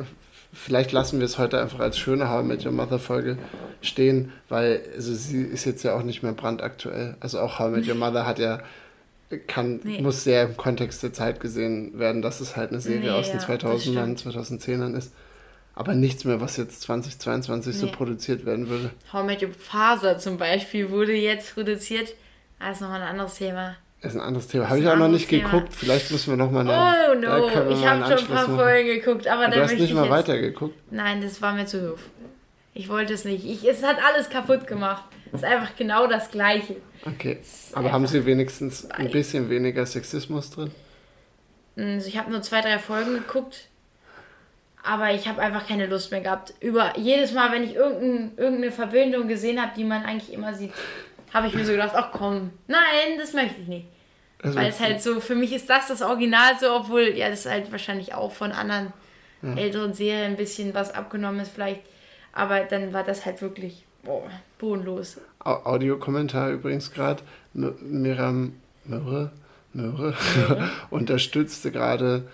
[0.64, 3.38] vielleicht lassen wir es heute einfach als schöne How I Met Your Mother Folge
[3.82, 7.16] stehen, weil also sie ist jetzt ja auch nicht mehr brandaktuell.
[7.20, 8.60] Also auch How I Met Your Mother hat ja,
[9.48, 10.02] kann, Nee.
[10.02, 13.30] muss sehr im Kontext der Zeit gesehen werden, dass es halt eine Serie Nee, aus
[13.32, 14.36] den ja, das 2000ern, stimmt.
[14.36, 15.12] 2010ern ist.
[15.76, 17.92] Aber nichts mehr, was jetzt 2022 so Nee.
[17.92, 18.90] produziert werden würde.
[19.14, 22.14] How I Met Your Faser zum Beispiel wurde jetzt produziert.
[22.60, 23.76] Das ist nochmal ein anderes Thema.
[24.02, 24.64] Ist ein anderes Thema.
[24.64, 25.50] Das Habe ich auch noch nicht Thema.
[25.50, 25.74] geguckt.
[25.74, 27.12] Vielleicht müssen wir noch mal eine.
[27.12, 28.56] Oh no, ich mal habe schon ein paar.
[28.56, 30.12] Folgen geguckt, aber Du da hast möchte nicht ich mal jetzt...
[30.12, 30.76] weitergeguckt.
[30.92, 32.00] Nein, das war mir zu doof.
[32.76, 33.44] Ich wollte es nicht.
[33.44, 35.04] Ich, es hat alles kaputt gemacht.
[35.34, 36.76] Es ist einfach genau das Gleiche.
[37.06, 37.40] Okay.
[37.74, 40.72] Aber haben Sie wenigstens ein bisschen weniger Sexismus drin?
[41.76, 43.68] Also ich habe nur zwei, drei Folgen geguckt,
[44.84, 46.54] aber ich habe einfach keine Lust mehr gehabt.
[46.60, 50.72] Über jedes Mal, wenn ich irgendein, irgendeine Verbindung gesehen habe, die man eigentlich immer sieht,
[51.34, 53.88] habe ich mir so gedacht, ach komm, nein, das möchte ich nicht.
[54.42, 57.46] Also, Weil es halt so, für mich ist das das Original so, obwohl, ja, das
[57.46, 58.94] halt wahrscheinlich auch von anderen
[59.56, 61.82] älteren Serien ein bisschen was abgenommen ist vielleicht.
[62.34, 64.24] Aber dann war das halt wirklich, boah,
[64.60, 65.20] bodenlos.
[65.40, 67.22] Au- Audiokommentar übrigens gerade.
[67.54, 68.54] Miram
[68.86, 69.32] Möhre,
[69.74, 70.14] Möhre
[70.90, 72.28] unterstützte gerade,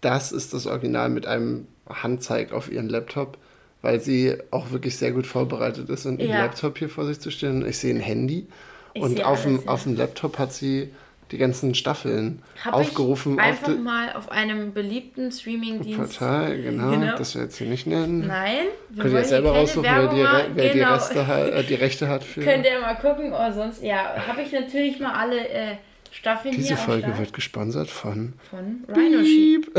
[0.00, 3.36] das ist das Original mit einem Handzeig auf ihren Laptop,
[3.82, 6.42] weil sie auch wirklich sehr gut vorbereitet ist und ihren Ja.
[6.42, 7.66] Laptop hier vor sich zu stellen.
[7.66, 8.46] Ich sehe ein Handy
[8.94, 10.90] Ich und auf, dem, auf dem Laptop hat sie
[11.30, 16.18] die ganzen Staffeln Hab aufgerufen ich auf einfach dem mal auf einem beliebten Streamingdienst.
[16.18, 17.16] Portal, genau, Genau.
[17.18, 18.26] das wir jetzt hier nicht nennen.
[18.26, 20.94] Nein, wir Könnt ihr selber raussuchen, wer, die, wer die, genau.
[20.94, 22.40] Reste hat, äh, die Rechte hat für.
[22.40, 25.76] Könnt ihr mal gucken, oder sonst, ja, habe ich natürlich mal alle äh,
[26.10, 29.70] Staffeln Diese hier Folge wird gesponsert von von Rhino Sheep.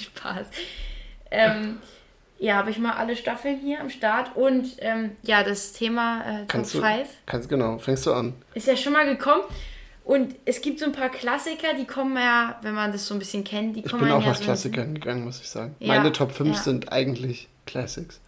[0.00, 0.46] Spaß.
[1.30, 1.76] Ähm,
[2.42, 6.38] ja, habe ich mal alle Staffeln hier am Start und ähm, ja, das Thema äh,
[6.40, 8.34] Top Kannst du, 5 kannst, genau, fängst du an.
[8.54, 9.44] ist ja schon mal gekommen.
[10.04, 13.20] Und es gibt so ein paar Klassiker, die kommen ja, wenn man das so ein
[13.20, 15.76] bisschen kennt, die Ich kommen bin ja auch nach so Klassikern gegangen, muss ich sagen.
[15.78, 16.60] Ja, Meine Top 5 ja.
[16.60, 18.20] sind eigentlich Classics.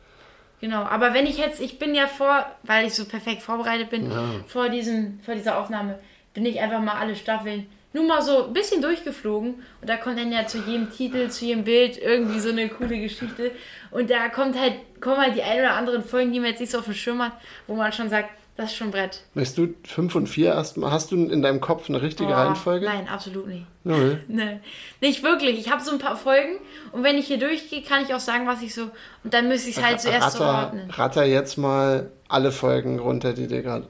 [0.61, 4.13] Genau, aber wenn ich jetzt, ich bin ja vor, weil ich so perfekt vorbereitet bin,
[4.47, 5.99] vor, diesem, vor dieser Aufnahme,
[6.33, 10.19] bin ich einfach mal alle Staffeln nur mal so ein bisschen durchgeflogen und da kommt
[10.19, 13.53] dann ja zu jedem Titel, zu jedem Bild irgendwie so eine coole Geschichte
[13.91, 16.73] und da kommt halt, kommen halt die ein oder anderen Folgen, die man jetzt nicht
[16.73, 17.33] so auf dem Schirm hat,
[17.67, 19.23] wo man schon sagt, das ist schon Brett.
[19.35, 20.93] Möchtest du 5 und 4 erstmal?
[20.93, 22.87] Hast du in deinem Kopf eine richtige Oh, Reihenfolge?
[22.87, 23.67] Nein, absolut nicht.
[23.83, 24.23] Null.
[24.29, 24.61] Nee,
[25.01, 25.59] nicht wirklich.
[25.59, 26.59] Ich habe so ein paar Folgen
[26.93, 28.91] und wenn ich hier durchgehe, kann ich auch sagen, was ich so.
[29.25, 30.89] Und dann müsste ich es halt zuerst so ordnen.
[30.91, 33.89] ratter jetzt mal alle Folgen runter, die dir gerade.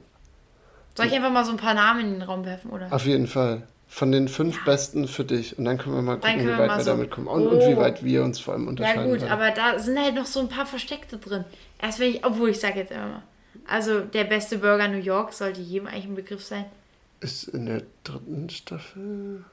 [0.95, 2.87] Soll ich einfach mal so ein paar Namen in den Raum werfen, oder?
[2.91, 3.67] Auf jeden Fall.
[3.87, 5.57] Von den fünf besten für dich.
[5.57, 7.27] Und dann können wir mal gucken, können wie wir weit wir so- damit kommen.
[7.27, 7.77] Und, und wie Oh.
[7.77, 9.09] weit wir uns vor allem Ja unterscheiden.
[9.09, 9.31] gut, werden.
[9.31, 11.45] aber da sind halt noch so ein paar Versteckte drin.
[11.81, 13.23] Erst wenn ich, obwohl ich sage jetzt immer mal.
[13.67, 16.65] Also der beste Burger New York sollte jedem eigentlich ein Begriff sein.
[17.21, 19.45] Ist in der dritten Staffel.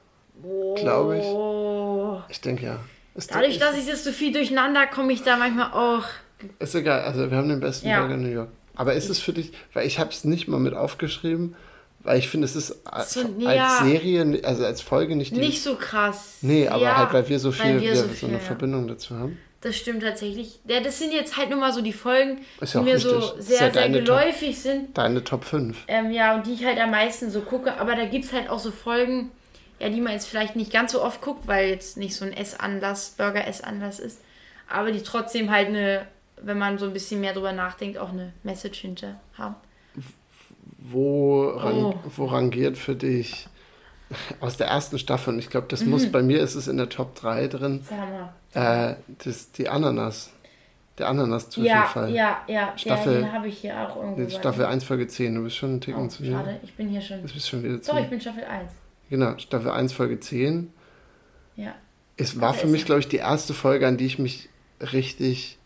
[0.75, 1.23] Glaube ich.
[1.25, 2.21] Oh.
[2.29, 2.79] Ich denke ja.
[3.15, 6.05] Ist, Dadurch, dass ich das so viel durcheinander, komme ich da manchmal auch.
[6.59, 7.01] ist egal.
[7.03, 7.99] Also wir haben den besten Ja.
[8.01, 8.49] Burger in New York.
[8.75, 11.55] Aber ist es für dich, weil ich habe es nicht mal mit aufgeschrieben,
[12.03, 13.79] weil ich finde, es ist als, So, als ja.
[13.83, 15.39] Serie, also als Folge nicht die.
[15.39, 16.37] Nicht so krass.
[16.41, 18.43] nee, aber Ja, halt, weil wir so viel, wir so so, viel, eine ja.
[18.43, 19.37] Verbindung dazu haben.
[19.61, 20.59] Das stimmt tatsächlich.
[20.67, 23.39] Ja, das sind jetzt halt nur mal so die Folgen, die mir so wichtig.
[23.39, 24.97] Ist sehr, sehr deine Top- geläufig sind.
[24.97, 25.77] Deine Top 5.
[25.87, 27.77] Ähm, ja, und die ich halt am meisten so gucke.
[27.79, 29.31] Aber da gibt es halt auch so Folgen,
[29.79, 32.33] ja, die man jetzt vielleicht nicht ganz so oft guckt, weil jetzt nicht so ein
[32.33, 34.19] Essanlass, Burger-Essanlass ist.
[34.69, 36.07] Aber die trotzdem halt eine,
[36.41, 39.55] wenn man so ein bisschen mehr drüber nachdenkt, auch eine Message hinter haben.
[40.85, 41.95] Wo, rang, Oh.
[42.17, 43.47] wo rangiert für dich
[44.41, 45.33] aus der ersten Staffel?
[45.33, 45.91] Und ich glaube, das Mhm.
[45.91, 47.83] muss bei mir ist es in der Top 3 drin.
[48.53, 50.31] Äh, das, die Ananas.
[50.99, 52.11] Der Ananas-Zwischenfall.
[52.13, 52.73] ja, ja.
[52.77, 54.29] Staffel- ja, den habe ich hier auch irgendwo.
[54.29, 54.67] Staffel mir.
[54.69, 55.33] 1, Folge 10.
[55.33, 57.25] Du bist schon einen Ticken Oh, zu schade, ich bin hier schon.
[57.25, 58.71] Du bist schon wieder zu Sorry, ich bin Staffel 1.
[59.09, 60.71] Genau, Staffel 1, Folge 10.
[61.55, 61.73] Ja.
[62.17, 64.49] Es war Also für mich, glaube ich, die erste Folge, an die ich mich
[64.91, 65.57] richtig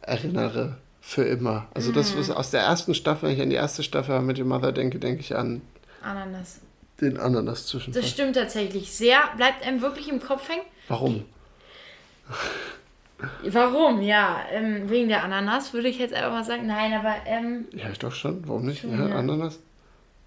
[0.00, 0.76] erinnere.
[1.08, 1.68] Für immer.
[1.72, 2.18] Also das Mhm.
[2.18, 4.98] was aus der ersten Staffel, wenn ich an die erste Staffel mit Your Mother denke,
[4.98, 5.62] denke ich an
[6.02, 6.58] Ananas.
[7.00, 8.02] den Ananas-Zwischenfall.
[8.02, 8.90] Das stimmt tatsächlich.
[8.92, 10.64] Sehr, bleibt einem wirklich im Kopf hängen.
[10.88, 11.24] Warum?
[13.44, 14.02] Warum?
[14.02, 16.66] Ja, ähm, wegen der Ananas würde ich jetzt einfach mal sagen.
[16.66, 18.46] Nein, aber ähm, Ja, ich doch schon.
[18.48, 18.80] Warum nicht?
[18.82, 19.14] Schon, Ja, ja.
[19.14, 19.60] Ananas?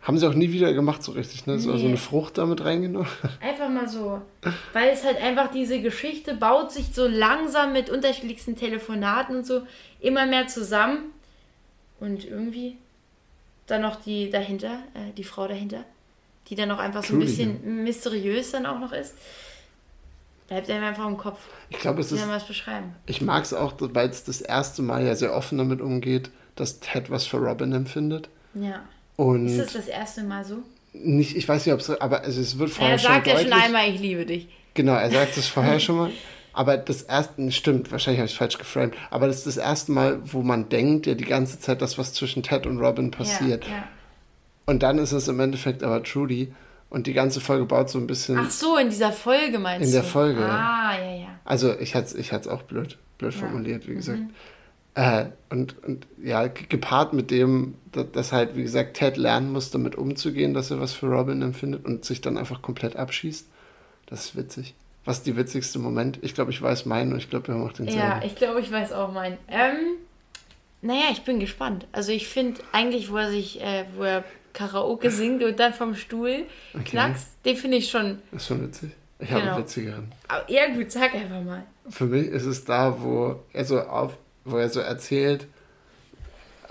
[0.01, 1.57] Haben sie auch nie wieder gemacht so richtig, ne?
[1.57, 1.85] Nee.
[1.85, 3.09] eine Frucht damit reingenommen.
[3.41, 4.21] Einfach mal so.
[4.71, 9.63] Weil es halt einfach diese Geschichte baut sich so langsam mit unterschiedlichsten Telefonaten und so
[9.99, 11.11] immer mehr zusammen.
[11.99, 12.77] Und irgendwie
[13.67, 15.83] dann noch die dahinter, äh, die Frau dahinter,
[16.47, 19.15] die dann auch einfach so ein bisschen mysteriös dann auch noch ist.
[20.47, 21.41] Bleibt einem einfach im Kopf.
[21.69, 22.27] Ich glaube, es ist.
[22.27, 22.95] was beschreiben?
[23.05, 26.79] Ich mag es auch, weil es das erste Mal ja sehr offen damit umgeht, dass
[26.79, 28.29] Ted was für Robin empfindet.
[28.55, 28.81] Ja.
[29.19, 30.59] Und Ist das das erste Mal so?
[30.93, 33.39] nicht, ich weiß nicht, ob es, aber also es wird vorher er sagt schon ja
[33.41, 33.53] deutlich.
[33.53, 34.47] schon einmal, ich liebe dich.
[34.75, 36.11] Genau, er sagt es vorher schon mal.
[36.53, 39.91] Aber das erste, stimmt, wahrscheinlich habe ich es falsch geframed, aber das ist das erste
[39.91, 43.65] Mal, wo man denkt ja die ganze Zeit, dass was zwischen Ted und Robin passiert.
[43.65, 43.83] Ja, ja.
[44.65, 46.53] Und dann ist es im Endeffekt aber Trudy
[46.89, 48.37] und die ganze Folge baut so ein bisschen.
[48.39, 49.97] Ach so, in dieser Folge meinst In du?
[49.97, 50.45] der Folge.
[50.45, 51.27] Ah, ja, ja.
[51.43, 53.39] Also ich hatte es ich hat's auch blöd, blöd Ja.
[53.41, 54.19] formuliert, wie gesagt.
[54.19, 54.29] Mhm.
[54.99, 57.75] Äh, und, und ja, ge- gepaart mit dem,
[58.13, 61.85] dass, halt, wie gesagt, Ted lernen muss, damit umzugehen, dass er was für Robin empfindet
[61.85, 63.47] und sich dann einfach komplett abschießt.
[64.07, 64.73] Das ist witzig.
[65.05, 66.19] Was ist die witzigste Moment?
[66.21, 68.59] Ich glaube, ich weiß meinen und ich glaube, wir haben auch den Ja, ich glaube,
[68.59, 69.37] ich weiß auch meinen.
[69.47, 69.77] Ähm,
[70.81, 71.87] naja, ich bin gespannt.
[71.91, 75.95] Also ich finde eigentlich, wo er sich, äh, wo er Karaoke singt und dann vom
[75.95, 76.43] Stuhl
[76.85, 78.19] knackst, den finde ich schon.
[78.31, 78.91] Das ist schon witzig.
[79.19, 79.53] Ich habe Genau.
[79.55, 80.11] einen witzigeren.
[80.27, 81.63] Aber, ja gut, sag einfach mal.
[81.89, 84.17] Für mich ist es da, wo er so auf,
[84.51, 85.47] wo er so erzählt,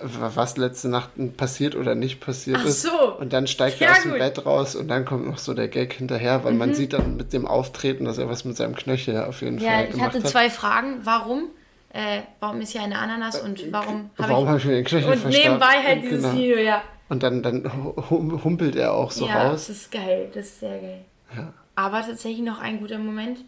[0.00, 2.82] wa- was letzte Nacht passiert oder nicht passiert Ach ist.
[2.82, 3.14] so.
[3.18, 4.20] Und dann steigt Ja, er aus dem gut.
[4.20, 7.32] Bett raus und dann kommt noch so der Gag hinterher, weil man sieht dann mit
[7.32, 10.22] dem Auftreten, dass er was mit seinem Knöchel auf jeden Ja, Fall ich gemacht hatte
[10.22, 10.28] hat.
[10.30, 11.00] zwei Fragen.
[11.04, 11.44] Warum?
[11.90, 14.48] Äh, warum ist hier eine Ananas und warum habe Warum ich...
[14.48, 15.44] habe ich mir den Knöchel Und verstaucht?
[15.46, 16.34] nebenbei halt Und dieses genau.
[16.36, 16.82] Video, ja.
[17.08, 17.72] Und dann, dann
[18.10, 19.68] hum- humpelt er auch so ja, raus.
[19.68, 21.00] das ist geil, das ist sehr geil.
[21.34, 21.52] Ja.
[21.74, 23.38] Aber tatsächlich noch ein guter Moment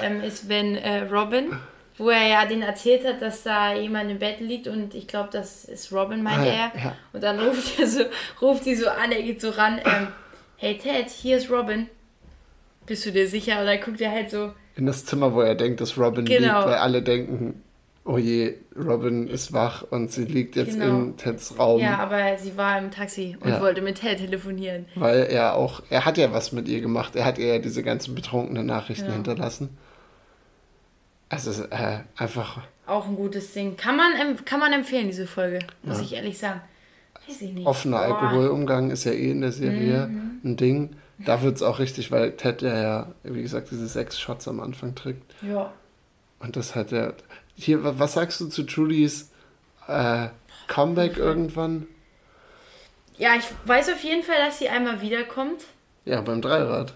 [0.00, 1.46] ähm, ist, wenn äh, Robin,
[1.98, 5.28] wo er ja den erzählt hat, dass da jemand im Bett liegt und ich glaube,
[5.32, 6.72] das ist Robin, meint Ah, er.
[6.82, 6.94] ja.
[7.12, 8.04] Und dann ruft er so,
[8.40, 10.08] ruft die so an, er geht so ran, ähm,
[10.56, 11.88] hey Ted, hier ist Robin.
[12.86, 13.60] Bist du dir sicher?
[13.60, 16.40] Und dann guckt er halt so, In das Zimmer, wo er denkt, dass Robin Genau.
[16.60, 17.62] liegt, weil alle denken,
[18.04, 21.00] oh je, Robin ist wach und sie liegt jetzt Genau.
[21.00, 21.80] in Teds Raum.
[21.80, 23.60] ja, aber sie war im Taxi und Ja.
[23.60, 24.86] wollte mit Ted telefonieren.
[24.94, 27.14] Weil er auch, er hat ja was mit ihr gemacht.
[27.16, 29.14] Er hat ihr ja diese ganzen betrunkenen Nachrichten Ja.
[29.14, 29.76] hinterlassen.
[31.28, 33.76] Also äh, einfach Auch ein gutes Ding.
[33.76, 36.02] Kann man, kann man empfehlen, diese Folge, muss Ja.
[36.04, 36.60] ich ehrlich sagen.
[37.26, 37.66] Weiß ich nicht.
[37.66, 38.04] offener Boah.
[38.22, 40.40] Alkoholumgang ist ja eh in der Serie Mhm.
[40.44, 40.96] ein Ding.
[41.18, 44.60] Da wird es auch richtig, weil Ted ja, ja, wie gesagt, diese sechs Shots am
[44.60, 45.34] Anfang trinkt.
[45.42, 45.72] Ja.
[46.38, 47.12] Und das hat ja.
[47.56, 49.30] Hier, wa- was sagst du zu Julys
[49.88, 50.28] äh,
[50.68, 51.86] Comeback irgendwann?
[53.18, 55.64] ja, ich weiß auf jeden Fall, dass sie einmal wiederkommt.
[56.04, 56.94] Ja, beim Dreirad.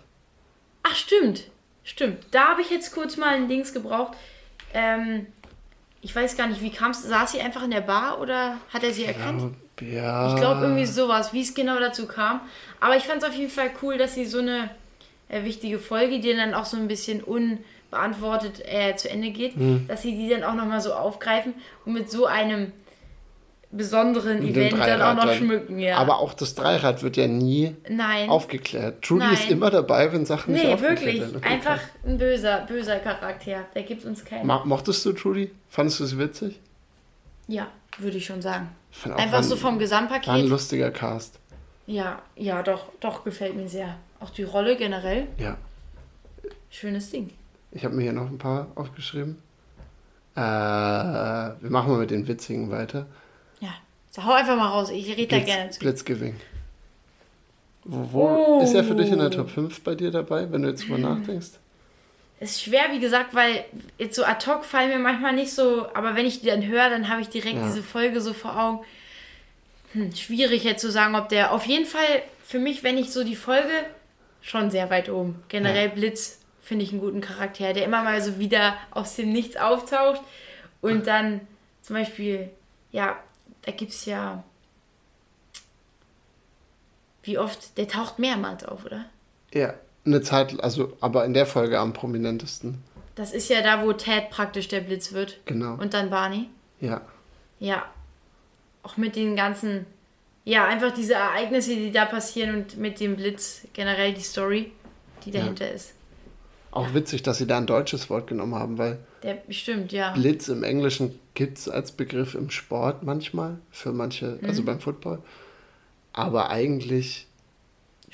[0.85, 1.51] Ach, stimmt.
[1.85, 2.19] Stimmt.
[2.31, 4.17] Da habe ich jetzt kurz mal ein Dings gebraucht.
[4.75, 5.27] Ähm,
[6.01, 7.03] ich weiß gar nicht, wie kam es?
[7.03, 9.55] Saß sie einfach in der Bar oder hat er sie erkannt?
[9.81, 10.29] Ja.
[10.29, 12.41] Ich glaube irgendwie sowas, wie es genau dazu kam.
[12.81, 14.71] Aber ich fand es auf jeden Fall cool, dass sie so eine
[15.29, 17.23] äh, wichtige Folge, die dann auch so ein bisschen
[17.91, 19.87] unbeantwortet äh, zu Ende geht, Hm.
[19.89, 22.73] dass sie die dann auch nochmal so aufgreifen und mit so einem
[23.73, 25.37] besonderen Event dann auch noch dann.
[25.37, 25.79] schmücken.
[25.79, 25.97] Ja.
[25.97, 28.29] Aber auch das Dreirad wird ja nie Nein.
[28.29, 29.03] aufgeklärt.
[29.03, 29.39] Ist Nein.
[29.49, 31.21] immer dabei, wenn Sachen nicht nee, aufgeklärt wirklich.
[31.21, 31.37] werden.
[31.37, 31.89] Okay, Einfach krass.
[32.07, 33.65] ein böser, böser Charakter.
[33.75, 34.47] Der gibt uns keinen.
[34.47, 35.51] Ma mochtest du Judy?
[35.69, 36.61] Fandest du es witzig?
[37.49, 38.69] Ja, würde ich schon sagen.
[38.93, 40.49] Ich Einfach so vom War ein Gesamtpaket.
[40.49, 41.39] lustiger Cast.
[41.87, 43.97] Ja, ja, doch, doch, gefällt mir sehr.
[44.21, 45.27] Auch die Rolle generell.
[45.39, 45.57] Ja.
[46.71, 47.31] Schönes Ding.
[47.73, 49.39] Ich habe mir hier noch ein paar aufgeschrieben.
[50.37, 53.07] Äh, wir machen mal mit den witzigen weiter.
[54.17, 54.23] Ja.
[54.23, 54.91] So, hau einfach mal raus.
[54.91, 55.81] Ich rede da Blitz, gerne zu.
[55.81, 56.37] Blitzgewinn.
[57.85, 58.27] Wo, wo
[58.59, 58.63] Oh.
[58.63, 60.99] ist er für dich in der Top 5 bei dir dabei, wenn du jetzt drüber
[60.99, 61.49] nachdenkst?
[62.41, 63.65] Ist schwer, wie gesagt, weil
[63.99, 66.91] jetzt so ad hoc fallen mir manchmal nicht so, aber wenn ich die dann höre,
[66.91, 67.65] dann habe ich direkt Ja.
[67.67, 68.85] diese Folge so vor Augen.
[69.93, 73.23] Hm, schwierig jetzt zu sagen, ob der auf jeden Fall für mich, wenn ich so
[73.25, 73.69] die Folge,
[74.41, 75.43] schon sehr weit oben.
[75.49, 79.57] Generell Blitz finde ich einen guten Charakter, der immer mal so wieder aus dem Nichts
[79.57, 80.21] auftaucht
[80.81, 81.41] und dann
[81.83, 82.51] zum Beispiel,
[82.91, 83.17] ja,
[83.63, 84.43] da gibt es ja.
[87.23, 87.77] Wie oft?
[87.79, 89.05] Der taucht mehrmals auf, oder?
[89.55, 92.83] Ja, eine Zeit, also, aber in der Folge am prominentesten.
[93.15, 95.39] Das ist ja da, wo Ted praktisch der Blitz wird.
[95.45, 95.75] Genau.
[95.75, 96.49] Und dann Barney.
[96.81, 97.03] Ja.
[97.61, 97.85] Ja.
[98.83, 99.87] Auch mit den ganzen,
[100.45, 104.73] ja, einfach diese Ereignisse, die da passieren und mit dem Blitz generell die Story,
[105.25, 105.93] die dahinter ist.
[106.73, 110.13] Auch witzig, dass sie da ein deutsches Wort genommen haben, weil Der bestimmt, ja.
[110.13, 114.49] Blitz im Englischen gibt es als Begriff im Sport manchmal, für manche, Mhm.
[114.49, 115.19] also beim Football.
[116.13, 117.27] Aber eigentlich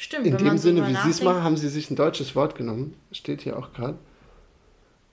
[0.01, 2.95] Stimmt, In dem Sinne, wie Sie es machen, haben Sie sich ein deutsches Wort genommen.
[3.11, 3.99] Steht hier auch gerade.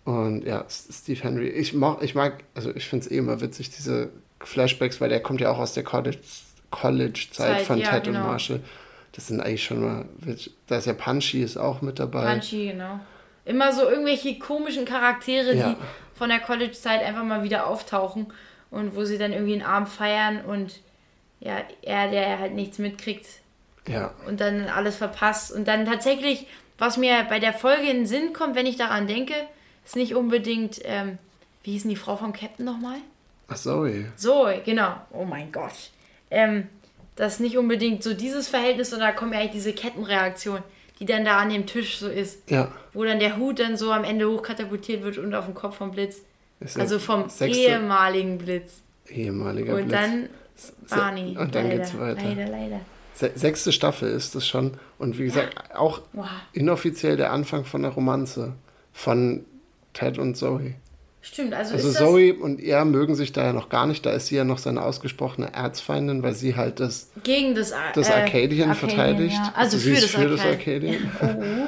[0.03, 1.47] Und ja, Steve Henry.
[1.49, 5.21] Ich mag, ich mag also ich finde es eh immer witzig, diese Flashbacks, weil der
[5.21, 6.19] kommt ja auch aus der College-
[6.69, 8.19] College-Zeit Zeit, von ja, Ted genau.
[8.19, 8.59] und Marshall.
[9.13, 10.05] Das sind eigentlich schon mal.
[10.67, 12.31] Da ist ja Punchy ist auch mit dabei.
[12.33, 12.99] Punchy, genau.
[13.45, 15.69] Immer so irgendwelche komischen Charaktere, Ja.
[15.69, 15.75] die
[16.15, 18.27] von der College-Zeit einfach mal wieder auftauchen
[18.71, 20.79] und wo sie dann irgendwie einen Abend feiern und
[21.39, 23.27] ja, er, der halt nichts mitkriegt
[23.87, 24.13] Ja.
[24.27, 25.51] und dann alles verpasst.
[25.51, 26.47] Und dann tatsächlich,
[26.77, 29.33] was mir bei der Folge in den Sinn kommt, wenn ich daran denke,
[29.85, 31.17] ist nicht unbedingt, ähm,
[31.63, 32.97] wie hieß denn die Frau vom Captain nochmal?
[33.47, 34.11] Ach, Zoe.
[34.15, 34.95] Zoe, genau.
[35.11, 35.73] Oh mein Gott.
[36.31, 36.67] Ähm,
[37.15, 40.63] das ist nicht unbedingt so dieses Verhältnis, sondern da kommt ja eigentlich diese Kettenreaktion,
[40.99, 42.49] die dann da an dem Tisch so ist.
[42.49, 42.71] Ja.
[42.93, 45.91] Wo dann der Hut dann so am Ende hochkatapultiert wird und auf den Kopf vom
[45.91, 46.21] Blitz.
[46.61, 48.81] Ja Also vom sechste- ehemaligen Blitz.
[49.09, 49.91] ehemaliger Und Blitz.
[49.99, 50.29] dann
[50.89, 51.37] Barney.
[51.37, 52.23] und dann leider, geht's weiter.
[52.23, 52.79] Leider, leider.
[53.13, 54.73] Se sechste Staffel ist das schon.
[54.97, 56.27] Und wie gesagt, auch Wow.
[56.53, 58.53] inoffiziell der Anfang von der Romanze
[58.93, 59.45] von
[59.93, 60.75] Ted und Zoe.
[61.27, 61.91] Stimmt, also, Also.
[61.91, 64.05] Zoe und er mögen sich da ja noch gar nicht.
[64.05, 67.91] Da ist sie ja noch seine ausgesprochene Erzfeindin, weil sie halt das, gegen das, Ar-
[67.95, 69.33] das äh, Arcadian verteidigt.
[69.35, 69.53] Ja.
[69.55, 71.09] Also sie für das, für das Arcadian.
[71.19, 71.67] Arcadian.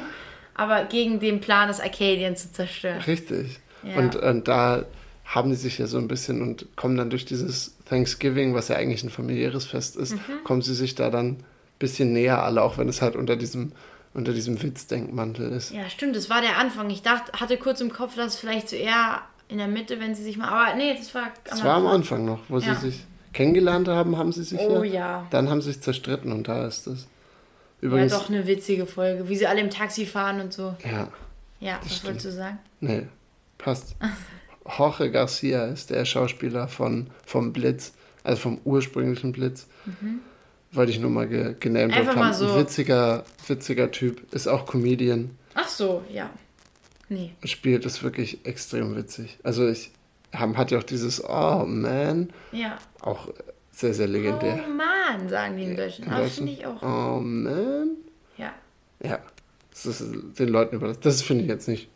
[0.54, 3.00] Aber gegen den Plan, das Arcadian zu zerstören.
[3.02, 3.60] Richtig.
[3.84, 3.96] Ja.
[3.98, 4.84] Und, und da
[5.24, 8.76] haben die sich ja so ein bisschen und kommen dann durch dieses Thanksgiving, was ja
[8.76, 10.42] eigentlich ein familiäres Fest ist, Mhm.
[10.44, 11.44] kommen sie sich da dann ein
[11.78, 13.70] bisschen näher alle, auch wenn es halt unter diesem,
[14.14, 15.70] unter diesem Witzdenkmantel ist.
[15.72, 16.90] Ja, stimmt, das war der Anfang.
[16.90, 20.14] Ich dachte, hatte kurz im Kopf, dass es vielleicht so eher in der Mitte, wenn
[20.14, 20.48] sie sich mal.
[20.48, 21.30] Aber nee, das war.
[21.44, 22.74] Das war am Anfang noch, wo Ja.
[22.74, 24.92] sie sich kennengelernt haben, haben sie sich Oh ja.
[24.94, 25.26] ja.
[25.30, 27.02] Dann haben sie sich zerstritten und da ist es.
[27.80, 30.74] Ja, Übrigens, doch eine witzige Folge, wie sie alle im Taxi fahren und so.
[30.84, 31.08] ja,
[31.60, 32.04] Ja, was stimmt.
[32.06, 32.58] wolltest du sagen?
[32.80, 33.06] nee,
[33.56, 33.94] passt.
[34.78, 37.94] Jorge Garcia ist der Schauspieler von, vom Blitz,
[38.24, 39.66] also vom ursprünglichen Blitz.
[40.72, 42.08] Wollte ich nur mal ge genamed Mhm.
[42.16, 42.32] Haben.
[42.34, 42.52] so.
[42.52, 46.28] Ein witziger, witziger Typ, ist auch Comedian, Ach so, ja.
[47.08, 47.32] Nee.
[47.44, 49.38] spielt es wirklich extrem witzig.
[49.42, 49.90] Also ich
[50.34, 52.76] haben, hat ja auch dieses Oh man, Ja.
[53.00, 53.28] auch
[53.72, 54.60] sehr, sehr legendär.
[54.66, 56.04] Oh Mann, sagen die im Deutschen.
[56.04, 56.36] Im Aber Deutschen.
[56.48, 56.82] finde ich auch.
[56.82, 57.90] Oh man.
[58.36, 58.52] Ja.
[59.02, 59.20] Ja,
[59.70, 61.00] das ist den Leuten überlassen.
[61.02, 61.88] Das finde ich jetzt nicht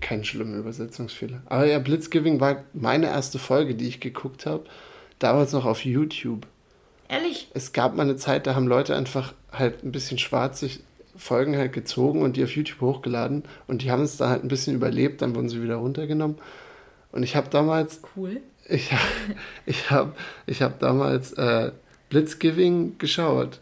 [0.00, 1.42] kein schlimmer Übersetzungsfehler.
[1.46, 4.64] Aber ja, Blitzgiving war meine erste Folge, die ich geguckt habe.
[5.18, 6.46] Damals noch auf YouTube.
[7.08, 7.48] Ehrlich?
[7.54, 10.80] Es gab mal eine Zeit, da haben Leute einfach halt ein bisschen schwarz sich
[11.18, 13.42] Folgen halt gezogen und die auf YouTube hochgeladen.
[13.66, 16.38] Und die haben es dann halt ein bisschen überlebt, dann wurden sie wieder runtergenommen.
[17.12, 18.40] Und ich habe damals Cool.
[18.68, 18.90] ich,
[19.66, 20.12] ich habe
[20.46, 21.72] ich hab damals äh,
[22.10, 23.60] Blitzgiving geschaut.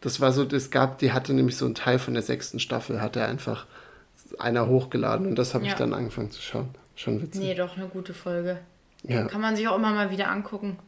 [0.00, 3.00] Das war so, das gab, die hatte nämlich so einen Teil von der sechsten Staffel,
[3.02, 3.66] hatte einfach
[4.38, 5.76] einer hochgeladen und das habe ich Ja.
[5.76, 6.68] dann angefangen zu schauen.
[6.96, 7.42] Schon witzig.
[7.42, 8.58] Nee, doch eine gute Folge.
[9.02, 9.24] Ja.
[9.26, 10.78] Kann man sich auch immer mal wieder angucken.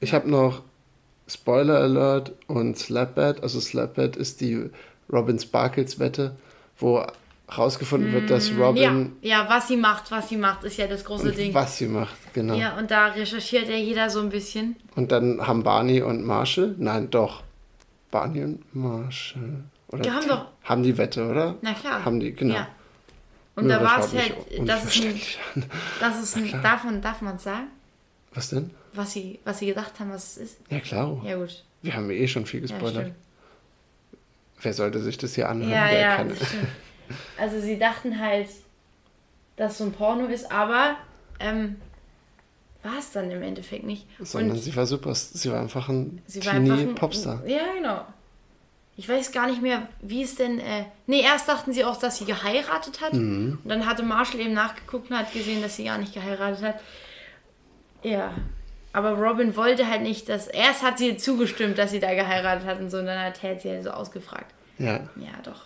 [0.00, 0.62] Ich habe noch
[1.28, 3.42] Spoiler Alert und Slapbad.
[3.42, 4.70] Also Slapbad ist die
[5.12, 6.36] Robin Sparkles Wette,
[6.78, 7.04] wo
[7.56, 11.04] rausgefunden wird, dass Ja, Robin ja, was sie macht, was sie macht, ist ja das
[11.04, 11.54] große Ding.
[11.54, 12.54] was sie macht, genau.
[12.54, 14.74] Ja, und da recherchiert ja jeder so ein bisschen.
[14.96, 17.44] Und dann haben Barney und Marshall, nein, doch,
[18.10, 19.62] Barney und Marshall.
[19.88, 21.54] Oder Die haben doch- haben die Wette, oder?
[21.62, 22.04] Na klar.
[22.04, 22.54] Haben die, genau.
[22.54, 22.68] Ja.
[23.54, 24.34] Und da Nur war es halt,
[24.66, 25.64] das ist ein,
[26.00, 27.68] das ist ein, davon darf man sagen,
[28.34, 28.70] Was denn?
[28.96, 30.58] Was sie, was sie gedacht haben, was es ist.
[30.70, 31.20] Ja, klar.
[31.24, 31.64] Ja, gut.
[31.82, 33.02] Wir haben eh schon viel Ja, gespoilert.
[33.02, 33.16] stimmt.
[34.62, 35.70] Wer sollte sich das hier anhören?
[35.70, 36.32] Ja, der ja, kann.
[37.38, 38.48] Also sie dachten halt,
[39.54, 40.96] dass so ein Porno ist, aber
[41.38, 41.76] ähm,
[42.82, 44.06] war es dann im Endeffekt nicht.
[44.18, 45.14] Sondern Und sie war super.
[45.14, 47.46] Sie war einfach ein einfach ein Teenie-Popstar.
[47.46, 48.04] Ja, genau.
[48.96, 50.58] Ich weiß gar nicht mehr, wie es denn.
[50.58, 53.12] Äh, nee, erst dachten sie auch, dass sie geheiratet hat.
[53.12, 53.58] Mhm.
[53.62, 56.80] Und dann hatte Marshall eben nachgeguckt und hat gesehen, dass sie gar nicht geheiratet hat.
[58.02, 58.34] Ja.
[58.96, 60.46] Aber Robin wollte halt nicht, dass.
[60.48, 62.98] Erst hat sie zugestimmt, dass sie da geheiratet hat und so.
[62.98, 64.54] Und dann hat Ted sie halt so ausgefragt.
[64.78, 65.62] Ja, Ja, doch.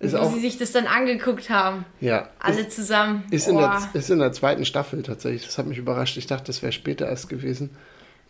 [0.00, 0.32] ist Wo auch.
[0.32, 1.84] sie sich das dann angeguckt haben.
[2.00, 3.24] Ja, Alle ist, zusammen.
[3.30, 5.44] ist, in der, ist in der zweiten Staffel tatsächlich.
[5.46, 6.16] Das hat mich überrascht.
[6.16, 7.70] Ich dachte, das wäre später erst gewesen.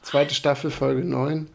[0.02, 1.48] Zweite Staffel, Folge 9.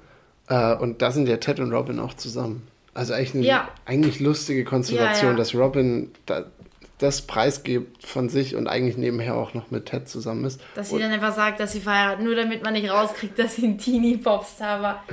[0.49, 2.67] Äh, und da sind ja Ted und Robin auch zusammen.
[2.93, 3.69] Also eigentlich eine Ja.
[3.85, 5.37] eigentlich lustige Konstellation, Ja, ja.
[5.37, 6.45] dass Robin da,
[7.01, 10.61] das preisgibt von sich und eigentlich nebenher auch noch mit Ted zusammen ist.
[10.75, 13.55] Dass sie und, dann einfach sagt, dass sie verheiratet, nur damit man nicht rauskriegt, dass
[13.55, 15.03] sie ein Teenie-Popstar war.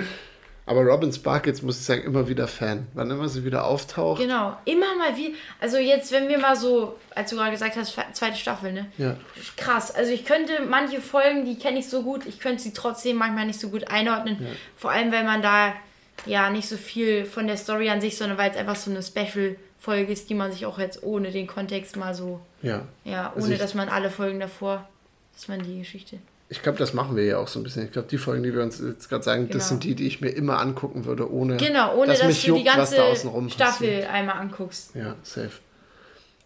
[0.67, 2.87] aber Robin Sparkles, muss ich sagen, immer wieder Fan.
[2.93, 4.21] Wann immer sie wieder auftaucht.
[4.21, 5.35] Genau, immer mal wie.
[5.61, 8.87] Also jetzt, wenn wir mal so, als du gerade gesagt hast, zweite Staffel, ne?
[8.99, 9.17] Ja.
[9.57, 9.91] Krass.
[9.95, 13.47] Also ich könnte manche Folgen, die kenne ich so gut, ich könnte sie trotzdem manchmal
[13.47, 14.47] nicht so gut einordnen.
[14.77, 15.73] Vor allem, weil man da
[16.27, 19.03] ja nicht so viel von der Story an sich, sondern weil es einfach so eine
[19.89, 22.83] Special-Folge ist, die man sich auch jetzt ohne den Kontext mal so, ja.
[23.05, 24.87] ja, Also ohne ich- dass man alle Folgen davor,
[25.35, 26.19] dass man die Geschichte.
[26.51, 27.85] Ich glaube, das machen wir ja auch so ein bisschen.
[27.85, 29.65] Ich glaube, die Folgen, die wir uns jetzt gerade sagen, das Genau.
[29.69, 32.61] sind die, die ich mir immer angucken würde, ohne, Genau, ohne dass, mich du die
[32.65, 34.11] juckt, was ganze da Staffel passiert.
[34.11, 34.95] einmal anguckst.
[34.95, 35.51] Ja, safe.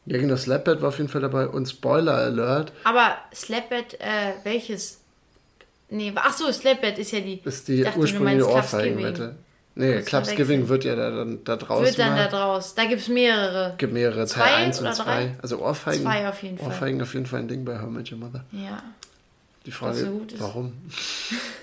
[0.07, 4.99] Ja, genau, Slapbad war auf jeden Fall dabei und Spoiler Alert Aber Slapbed, äh, welches?
[5.91, 7.41] Nee, ach so, Slapbed ist ja die.
[7.45, 8.49] ist die dachte, ursprüngliche.
[8.49, 9.37] Ohrfeigenwette.
[9.75, 11.87] Nee, Kurz Clubsgiving wird ja da, dann da draußen.
[11.87, 12.25] Wird dann mal.
[12.25, 12.75] da draus.
[12.75, 13.75] Da gibt es mehrere.
[13.79, 15.05] gibt mehrere, Zwei Teil 1 und oder 2.
[15.05, 15.37] drei?
[15.41, 16.03] Also Ohrfeigen.
[16.03, 16.67] Zwei auf jeden Fall.
[16.69, 18.45] Ohrfeigen auf jeden Fall ein Ding bei How Met Your Mother.
[18.53, 18.83] Ja.
[19.65, 20.41] Die Frage, ist.
[20.41, 20.73] warum?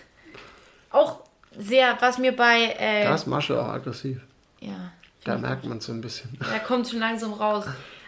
[0.91, 1.19] Auch
[1.57, 2.75] sehr, was mir bei.
[2.79, 4.19] Äh, Da ist Marshall auch aggressiv.
[4.59, 4.91] ja.
[5.25, 6.29] Da merkt man so ein bisschen.
[6.39, 7.65] Da kommt schon langsam raus.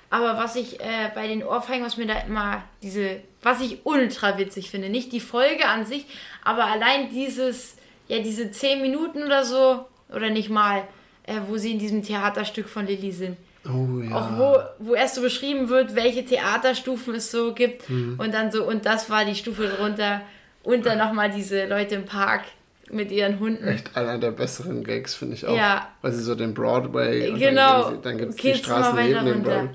[0.10, 4.38] Aber was ich äh, bei den Ohrfeigen, was mir da immer diese, was ich ultra
[4.38, 6.06] witzig finde, nicht die Folge an sich,
[6.44, 7.76] aber allein dieses,
[8.08, 9.86] ja, diese zehn Minuten oder so,
[10.16, 10.84] oder nicht mal,
[11.24, 13.38] äh, wo sie in diesem Theaterstück von Lilly sind.
[13.66, 14.16] Oh ja.
[14.16, 18.16] Auch wo, wo erst so beschrieben wird, welche Theaterstufen es so gibt Mhm.
[18.20, 20.22] und dann so, und das war die Stufe drunter
[20.64, 22.42] und dann nochmal diese Leute im Park
[22.90, 23.68] mit ihren Hunden.
[23.68, 25.56] Echt einer der besseren Gags, finde ich auch.
[25.56, 25.88] Ja.
[26.02, 27.84] Weil sie so den Broadway und Genau.
[27.84, 29.44] dann, gehen sie- dann gibt es die Straßen neben dem.
[29.44, 29.70] Broadway.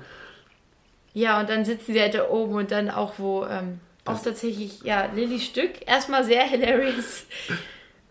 [1.13, 4.81] Ja, und dann sitzen sie halt da oben und dann auch, wo ähm, auch tatsächlich,
[4.83, 7.25] ja, Lillys Stück erstmal sehr hilarious.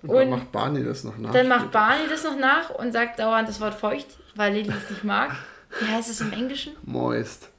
[0.03, 1.33] Und dann Und macht Barney das noch nach.
[1.33, 4.91] dann macht Barney das noch nach und sagt dauernd das Wort feucht, weil Lilly es
[4.91, 5.35] nicht mag.
[5.81, 6.75] Wie heißt es im Englischen?
[6.85, 7.51] Moist.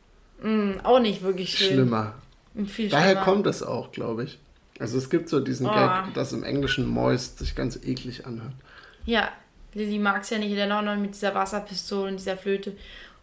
[0.41, 1.67] Hm, auch nicht wirklich schön.
[1.73, 2.13] Schlimmer.
[2.67, 3.21] Viel Daher schlimmer.
[3.25, 4.39] kommt es auch, glaube ich.
[4.79, 5.73] Also es gibt so diesen Oh.
[5.73, 8.53] Gag, dass im Englischen Moist sich ganz eklig anhört.
[9.05, 9.29] Ja,
[9.73, 12.75] Lilly mag es ja nicht, dann auch noch mit dieser Wasserpistole und dieser Flöte.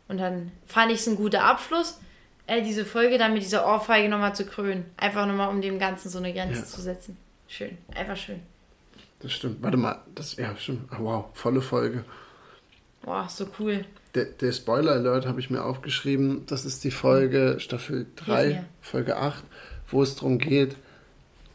[0.09, 1.99] Und dann fand ich es ein guter Abschluss,
[2.47, 4.85] äh, diese Folge dann mit dieser Ohrfeige nochmal zu krönen.
[4.97, 6.67] Einfach nochmal, um dem Ganzen so eine Grenze Ja.
[6.67, 7.17] zu setzen.
[7.49, 8.41] Schön, einfach schön.
[9.25, 9.62] Das stimmt.
[9.62, 10.93] Warte mal, das ja stimmt.
[10.93, 12.05] Ah, wow, volle Folge.
[13.01, 13.87] Boah, so cool.
[14.14, 16.45] Der, der Spoiler-Alert habe ich mir aufgeschrieben.
[16.47, 18.64] Das ist die Folge Staffel Hilf 3, mir.
[18.83, 19.43] Folge 8,
[19.89, 20.77] wo es darum geht,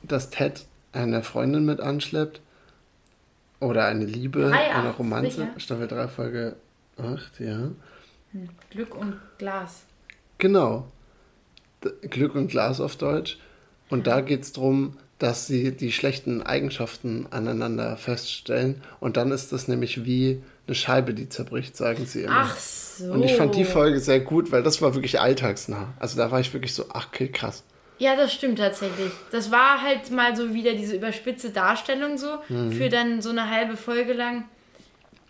[0.01, 2.41] dass Ted eine Freundin mit anschleppt.
[3.59, 5.31] Oder eine Liebe, Drei, eine acht, Romanze.
[5.41, 5.59] sicher?
[5.59, 6.55] Staffel 3, Folge
[6.97, 7.69] 8, ja.
[8.71, 9.83] Glück und Glas.
[10.39, 10.87] Genau.
[12.01, 13.37] Glück und Glas auf Deutsch.
[13.89, 18.81] Und da geht es darum, dass sie die schlechten Eigenschaften aneinander feststellen.
[18.99, 22.45] Und dann ist das nämlich wie eine Scheibe, die zerbricht, sagen sie immer.
[22.45, 23.11] Ach so.
[23.11, 25.93] Und ich fand die Folge sehr gut, weil das war wirklich alltagsnah.
[25.99, 27.63] Also da war ich wirklich so, ach, okay, krass.
[27.97, 29.11] Ja, das stimmt tatsächlich.
[29.31, 32.71] Das war halt mal so wieder diese überspitze Darstellung so Mhm.
[32.71, 34.45] für dann so eine halbe Folge lang.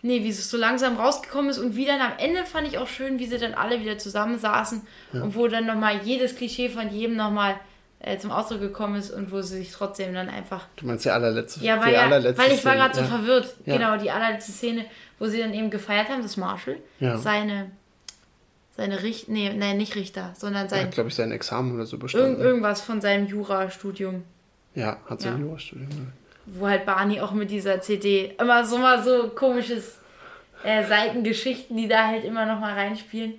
[0.02, 2.86] Nee, wie es so langsam rausgekommen ist und wie dann am Ende fand ich auch
[2.88, 4.80] schön, wie sie dann alle wieder zusammensaßen
[5.12, 7.56] und wo dann nochmal jedes Klischee von jedem nochmal
[8.00, 10.66] äh, zum Ausdruck gekommen ist und wo sie sich trotzdem dann einfach.
[10.76, 13.06] Du meinst die allerletzte Ja, weil, ja, allerletzte weil ich war gerade so ja.
[13.06, 13.54] verwirrt.
[13.66, 13.76] Ja.
[13.76, 14.86] Genau, die allerletzte Szene,
[15.18, 16.76] wo sie dann eben gefeiert haben, dass Marshall
[17.16, 17.70] seine,
[18.76, 21.84] seine Richter, nee, nein, nicht Richter, sondern Er sein, hat, glaube ich, sein Examen oder
[21.84, 22.40] so irgend, bestanden.
[22.40, 24.24] irgendwas von seinem Jurastudium
[24.74, 25.44] ja, hat sein Ja.
[25.46, 25.88] Jurastudium.
[25.90, 26.12] gemacht.
[26.46, 29.98] wo halt Barney auch mit dieser CD immer so mal so komisches
[30.64, 33.34] äh, Seitengeschichten, die da halt immer noch mal reinspielen.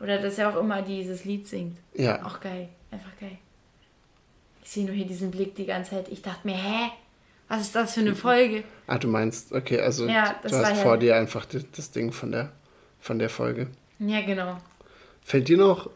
[0.00, 1.78] Oder dass er auch immer dieses Lied singt.
[1.94, 3.38] Ja, Auch geil, einfach geil.
[4.66, 6.08] Ich sehe nur hier diesen Blick die ganze Zeit.
[6.10, 6.90] Ich dachte mir, hä?
[7.46, 8.64] Was ist das für eine Folge?
[8.88, 12.10] ah, du meinst, okay, also Ja, du hast ja- vor dir einfach das, das Ding
[12.10, 12.50] von der,
[12.98, 13.68] von der Folge.
[14.00, 14.58] Ja, genau.
[15.22, 15.88] Fällt dir noch,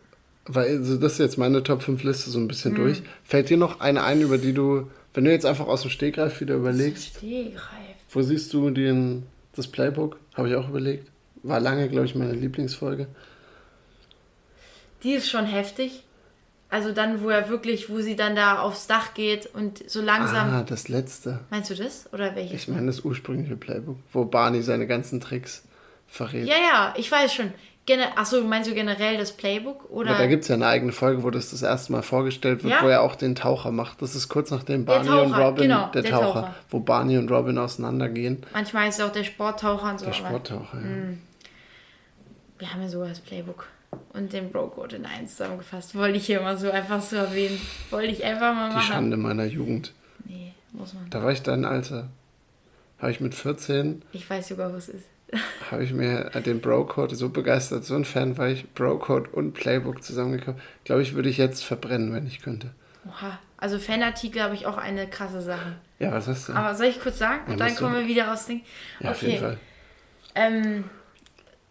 [0.44, 3.56] weil also das ist jetzt meine Top 5 Liste so ein bisschen durch, fällt dir
[3.56, 7.16] noch eine ein, über die du, wenn du jetzt einfach aus dem Stegreif wieder überlegst,
[7.16, 7.96] Stehgreif.
[8.10, 10.16] wo siehst du den, das Playbook?
[10.34, 11.10] Habe ich auch überlegt.
[11.42, 13.08] War lange, glaube ich, meine Lieblingsfolge.
[15.02, 16.04] Die ist schon heftig.
[16.70, 20.50] Also dann, wo er wirklich, wo sie dann da aufs Dach geht und so langsam.
[20.50, 21.40] Ah, das letzte.
[21.50, 22.08] Meinst du das?
[22.12, 22.62] Oder welches?
[22.62, 25.64] Ich meine das ursprüngliche Playbook, wo Barney seine ganzen Tricks
[26.06, 26.46] verrät.
[26.46, 27.52] Ja, ja, ich weiß schon.
[27.86, 29.90] Gene Achso, meinst du generell das Playbook?
[29.90, 32.62] Oder Aber da gibt es ja eine eigene Folge, wo das das erste Mal vorgestellt
[32.62, 32.82] wird, Ja?
[32.82, 34.00] wo er auch den Taucher macht.
[34.00, 36.54] Das ist kurz nachdem Barney und Taucher, Robin, genau, der, der Taucher, Taucher.
[36.70, 38.46] wo Barney und Robin auseinandergehen.
[38.52, 40.06] manchmal ist es auch der Sporttaucher und so.
[40.06, 40.82] Der aber Sporttaucher, ja.
[40.82, 41.20] Hm.
[42.58, 43.66] Wir haben ja sogar das Playbook
[44.12, 45.94] und den Bro-Code in eins zusammengefasst.
[45.94, 47.60] Wollte ich hier mal so einfach so erwähnen.
[47.90, 48.86] Wollte ich einfach mal Die machen.
[48.92, 49.92] Schande meiner Jugend.
[50.24, 51.08] Nee, muss man.
[51.10, 52.08] Da war ich dein Alter.
[52.98, 55.06] Habe ich mit 14, Ich weiß sogar, wo es ist.
[55.70, 60.02] habe ich mir den Bro-Code so begeistert, so ein Fan war ich, Bro-Code und Playbook
[60.02, 60.58] zusammengekauft.
[60.84, 62.70] Glaube ich, würde ich jetzt verbrennen, wenn ich könnte.
[63.08, 63.38] Oha.
[63.56, 65.76] Also Fanartikel habe ich auch eine krasse Sache.
[65.98, 66.52] Ja, was hast du?
[66.54, 67.42] Aber soll ich kurz sagen?
[67.46, 68.62] Ja, Und dann kommen wir wieder aus Ding.
[69.00, 69.58] ja, auf jeden Fall.
[70.34, 70.84] Ähm,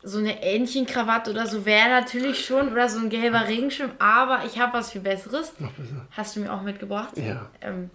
[0.02, 2.72] so eine Entchenkrawatte oder so wäre natürlich schon.
[2.72, 3.92] Oder so ein gelber Regenschirm.
[4.00, 5.54] Aber ich habe was viel Besseres.
[5.60, 6.06] Noch besser.
[6.12, 7.18] Hast du mir auch mitgebracht?
[7.18, 7.50] Ja.
[7.62, 7.90] Ähm,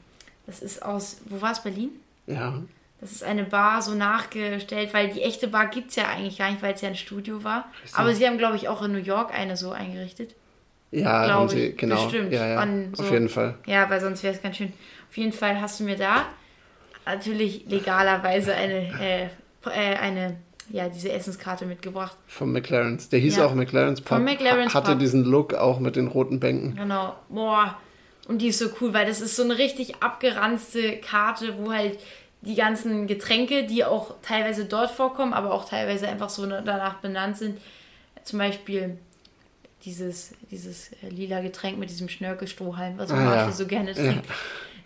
[0.46, 1.90] das ist aus, wo war es, Berlin?
[2.26, 2.54] Ja.
[3.00, 6.50] Das ist eine Bar so nachgestellt, weil die echte Bar gibt es ja eigentlich gar
[6.50, 7.70] nicht, weil es ja ein Studio war.
[7.94, 10.34] Aber sie haben, glaube ich, auch in New York eine so eingerichtet.
[10.90, 12.04] Ja, haben sie, ich, genau.
[12.04, 12.32] bestimmt.
[12.32, 12.56] Ja, ja.
[12.58, 13.56] An Auf so- jeden Fall.
[13.66, 14.72] Ja, weil sonst wäre es ganz schön.
[15.10, 16.26] Auf jeden Fall hast du mir da
[17.04, 19.24] natürlich legalerweise eine, äh,
[19.66, 20.36] äh, eine,
[20.70, 22.16] ja, diese Essenskarte mitgebracht.
[22.26, 23.08] Vom McLaren's.
[23.08, 23.46] Der hieß Ja.
[23.46, 24.16] auch McLaren's Pub.
[24.18, 24.98] Vom McLaren's Hatte Pub.
[25.00, 26.76] diesen Look auch mit den roten Bänken.
[26.76, 27.14] Genau.
[27.28, 27.76] Boah.
[28.28, 31.98] Und die ist so cool, weil das ist so eine richtig abgeranzte Karte, wo halt
[32.40, 37.36] die ganzen Getränke, die auch teilweise dort vorkommen, aber auch teilweise einfach so danach benannt
[37.36, 37.58] sind.
[38.22, 38.96] Zum Beispiel
[39.84, 43.52] dieses, dieses äh, lila Getränk mit diesem Schnörkelstrohhalm, was Ah, Marshall ja.
[43.52, 44.24] so gerne trinkt.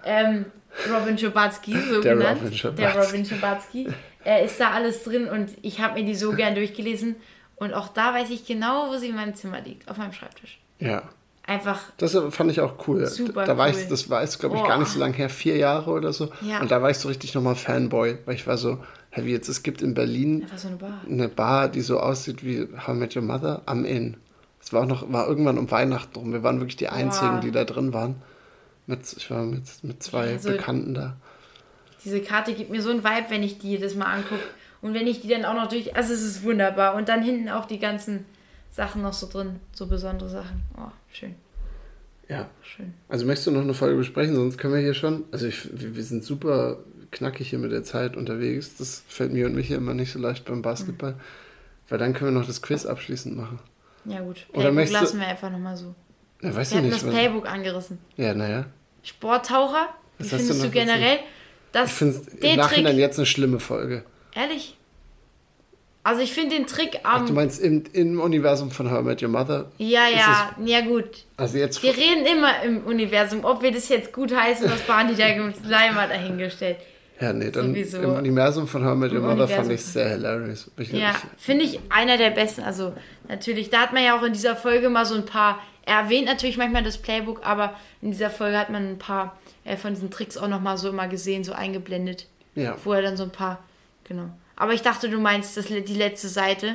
[0.04, 0.46] Ähm,
[0.92, 2.40] Robin Schabatsky, so Der genannt.
[2.42, 2.82] Robin Schabatsky.
[2.94, 3.88] Der Robin Schabatsky.
[4.28, 7.16] Äh, ist da alles drin und ich habe mir die so gern durchgelesen.
[7.56, 10.60] Und auch da weiß ich genau, wo sie in meinem Zimmer liegt, auf meinem Schreibtisch.
[10.80, 11.02] Ja.
[11.46, 13.06] Einfach, Das fand ich auch cool.
[13.06, 13.74] Super da war cool.
[13.74, 14.68] ich, das war jetzt, glaube ich, Boah.
[14.68, 16.30] gar nicht so lange her, vier Jahre oder so.
[16.42, 16.60] Ja.
[16.60, 19.48] Und da war ich so richtig nochmal Fanboy, weil ich war so, hey, wie jetzt,
[19.48, 21.00] es gibt in Berlin so eine Bar.
[21.08, 24.18] eine Bar, die so aussieht wie How I Met Your Mother am Inn.
[24.60, 26.32] Es war auch noch, war irgendwann um Weihnachten rum.
[26.34, 28.16] Wir waren wirklich die einzigen, die da drin waren.
[28.86, 31.16] Mit, ich war mit, mit zwei Ja, so- Bekannten da.
[32.04, 34.42] Diese Karte gibt mir so einen Vibe, wenn ich die jedes Mal angucke.
[34.80, 35.96] Und wenn ich die dann auch noch durch.
[35.96, 36.94] Also, es ist wunderbar.
[36.94, 38.24] Und dann hinten auch die ganzen
[38.70, 39.58] Sachen noch so drin.
[39.72, 40.62] So besondere Sachen.
[40.76, 41.34] Oh, schön.
[42.28, 42.48] Ja.
[42.62, 42.92] Schön.
[43.08, 45.24] Also möchtest du noch eine Folge besprechen, sonst können wir hier schon.
[45.32, 46.76] Also ich, wir, sind super
[47.10, 48.76] knackig hier mit der Zeit unterwegs.
[48.76, 51.14] Das fällt mir und mich immer nicht so leicht beim Basketball.
[51.88, 53.58] Weil dann können wir noch das Quiz abschließend machen.
[54.04, 54.46] Ja, gut.
[54.50, 55.94] Oder Playbook möchtest du- lassen wir einfach nochmal so.
[56.42, 56.96] Ja, weißt Wir du hatten nicht.
[57.02, 57.98] das was- Playbook angerissen.
[58.18, 58.66] Ja, naja.
[59.02, 59.88] Sporttaucher.
[60.18, 61.18] Wie du findest du noch generell?
[61.72, 63.00] Das, Ich finde es im Nachhinein Trick.
[63.00, 64.04] jetzt eine schlimme Folge.
[64.34, 64.74] Ehrlich?
[66.04, 67.26] Also, ich finde den Trick Ach, am.
[67.26, 69.66] du meinst im, im Universum von How I Met Your Mother?
[69.78, 70.50] ja, ja.
[70.64, 71.24] Ja, gut.
[71.36, 71.82] Also jetzt.
[71.82, 73.44] Wir reden immer im Universum.
[73.44, 75.26] Ob wir das jetzt gut heißen, was Barney da
[75.68, 76.78] Leimer dahingestellt.
[77.20, 77.98] Ja, nee, dann sowieso.
[77.98, 80.70] im Universum von How I Met Your Mother fand ich sehr hilarious.
[80.78, 82.62] Ich, Ja, finde ich einer der besten.
[82.62, 82.94] Also
[83.28, 86.26] natürlich, da hat man ja auch in dieser Folge mal so ein paar, er erwähnt
[86.26, 89.36] natürlich manchmal das Playbook, aber in dieser Folge hat man ein paar
[89.68, 92.76] äh, von diesen Tricks auch nochmal so immer gesehen, so eingeblendet, ja.
[92.84, 93.58] wo er dann so ein paar,
[94.04, 94.30] genau.
[94.56, 96.74] Aber ich dachte, du meinst das, die letzte Seite.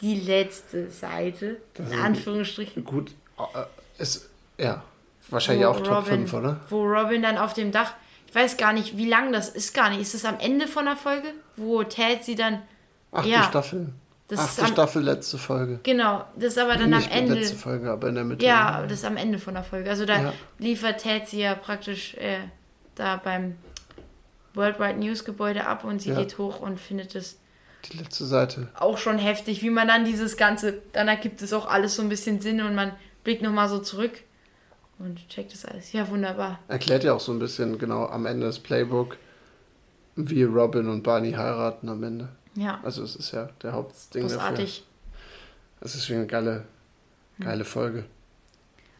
[0.00, 2.84] Die letzte Seite, in ist- Anführungsstrichen.
[2.84, 3.12] Gut.
[3.38, 4.82] äh, Ist, ja.
[5.30, 6.60] Wahrscheinlich wo auch Top 5, oder?
[6.68, 7.94] Wo Robin dann auf dem Dach,
[8.28, 10.00] ich weiß gar nicht, wie lang das ist, gar nicht.
[10.02, 12.62] Ist das am Ende von der Folge, wo Ted sie dann,
[13.12, 13.42] Achte Ja.
[13.44, 13.92] Staffel.
[14.28, 15.78] Das Achte am- Staffel, letzte Folge.
[15.84, 17.34] genau, das ist aber dann Nicht am Ende.
[17.34, 18.44] letzte Folge, aber in der Mitte.
[18.44, 19.88] Ja, das ist am Ende von der Folge.
[19.88, 20.32] Also da Ja.
[20.58, 22.38] liefert Ted sie ja praktisch äh,
[22.96, 23.54] da beim
[24.54, 26.16] Worldwide News Gebäude ab und sie Ja.
[26.18, 27.38] geht hoch und findet es
[27.90, 28.68] Die letzte Seite.
[28.74, 32.08] auch schon heftig, wie man dann dieses Ganze, dann ergibt es auch alles so ein
[32.08, 34.12] bisschen Sinn und man blickt nochmal so zurück
[34.98, 35.92] und checkt das alles.
[35.92, 36.58] Ja, wunderbar.
[36.68, 39.18] Erklärt ja auch so ein bisschen genau am Ende das Playbook,
[40.16, 42.28] wie Robin und Barney heiraten am Ende.
[42.56, 44.38] Ja, Also es ist ja der Hauptding dafür.
[44.38, 44.84] großartig.
[45.80, 46.64] Es ist wie eine geile,
[47.38, 48.04] geile Folge.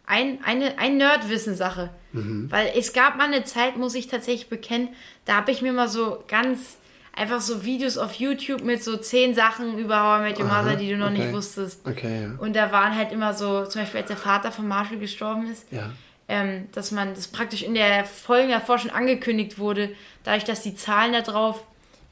[0.09, 1.91] Ein, eine ein Nerdwissen-Sache.
[2.13, 2.51] Mhm.
[2.51, 4.89] Weil es gab mal eine Zeit, muss ich tatsächlich bekennen,
[5.25, 6.77] da habe ich mir mal so ganz
[7.13, 10.63] einfach so Videos auf YouTube mit so zehn Sachen über How I Met Your Aha,
[10.63, 11.19] Mother, die du noch okay.
[11.25, 11.81] nicht wusstest.
[11.87, 12.35] Okay, ja.
[12.39, 15.65] Und da waren halt immer so, zum Beispiel als der Vater von Marshall gestorben ist,
[15.73, 15.91] Ja.
[16.29, 19.91] ähm, dass man das praktisch in der Folge davor schon angekündigt wurde,
[20.25, 21.65] dadurch, dass die Zahlen da drauf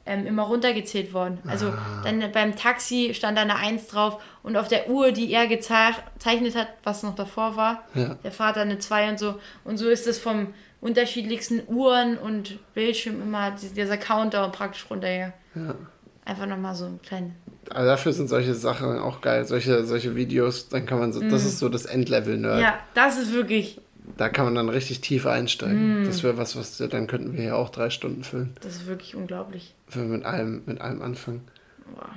[0.05, 1.39] ähm, immer runtergezählt wurden.
[1.47, 2.01] Also Ah.
[2.03, 6.55] dann beim Taxi stand da eine Eins drauf und auf der Uhr, die er gezeichnet
[6.55, 8.15] hat, was noch davor war, Ja.
[8.23, 9.39] der Vater eine 2 und so.
[9.63, 15.33] Und so ist es vom unterschiedlichsten Uhren und Bildschirm immer die- dieser Countdown praktisch runtergegangen.
[15.55, 15.75] Ja.
[16.25, 17.31] Einfach nochmal so ein kleines.
[17.69, 19.45] Also dafür sind solche Sachen auch geil.
[19.45, 22.55] Solche, solche Videos, dann kann man so, das ist so das Endlevel-Nerd.
[22.57, 22.61] Mhm.
[22.61, 23.79] Ja, das ist wirklich,
[24.17, 26.01] Da kann man dann richtig tief einsteigen.
[26.01, 26.05] Mhm.
[26.05, 28.55] Das wäre was, was dann könnten wir ja auch drei Stunden füllen.
[28.61, 29.73] das ist wirklich unglaublich.
[29.89, 31.41] Wenn wir mit allem, mit allem anfangen.
[31.93, 32.09] Boah.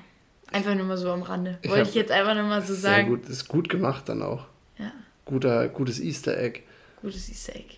[0.50, 1.58] Einfach nur mal so am Rande.
[1.62, 3.08] Ich Wollte ich jetzt einfach nur mal so Sehr sagen.
[3.08, 3.28] gut.
[3.28, 4.46] Ist gut gemacht dann auch.
[4.78, 4.92] Ja,
[5.24, 6.60] Guter, gutes Easter Egg.
[7.02, 7.74] gutes Easter Egg.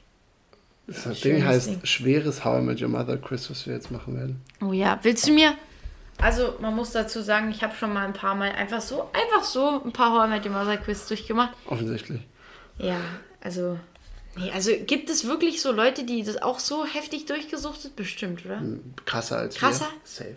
[0.86, 1.80] Das Schönes Ding heißt Ding.
[1.84, 4.40] schweres How I Met Your Mother Quiz, was wir jetzt machen werden.
[4.60, 5.54] Oh ja, willst du mir.
[6.18, 9.44] Also, man muss dazu sagen, ich habe schon mal ein paar Mal einfach so, einfach
[9.44, 11.52] so ein paar How I Met Your Mother Quiz durchgemacht.
[11.66, 12.20] Offensichtlich.
[12.78, 12.96] Ja,
[13.40, 13.78] also.
[14.36, 17.96] Nee, also gibt es wirklich so Leute, die das auch so heftig durchgesuchtet?
[17.96, 18.62] Bestimmt, oder?
[19.04, 19.86] Krasser als Krasser?
[19.86, 20.00] wir.
[20.04, 20.36] Safe.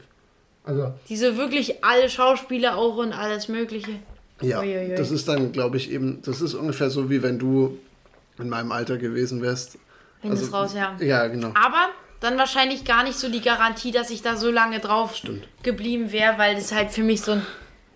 [0.64, 4.00] Also, Die so wirklich alle Schauspieler auch und alles Mögliche.
[4.42, 4.60] ja.
[4.62, 4.96] Uiuiui.
[4.96, 7.78] Das ist dann, glaube ich, eben, das ist ungefähr so, wie wenn du
[8.40, 9.78] in meinem Alter gewesen wärst.
[10.22, 10.96] Wenn Also, das raus, ja.
[11.00, 11.50] Ja, genau.
[11.50, 11.90] Aber
[12.20, 15.46] dann wahrscheinlich gar nicht so die Garantie, dass ich da so lange drauf Stimmt.
[15.62, 17.46] geblieben wäre, weil das halt für mich so ein.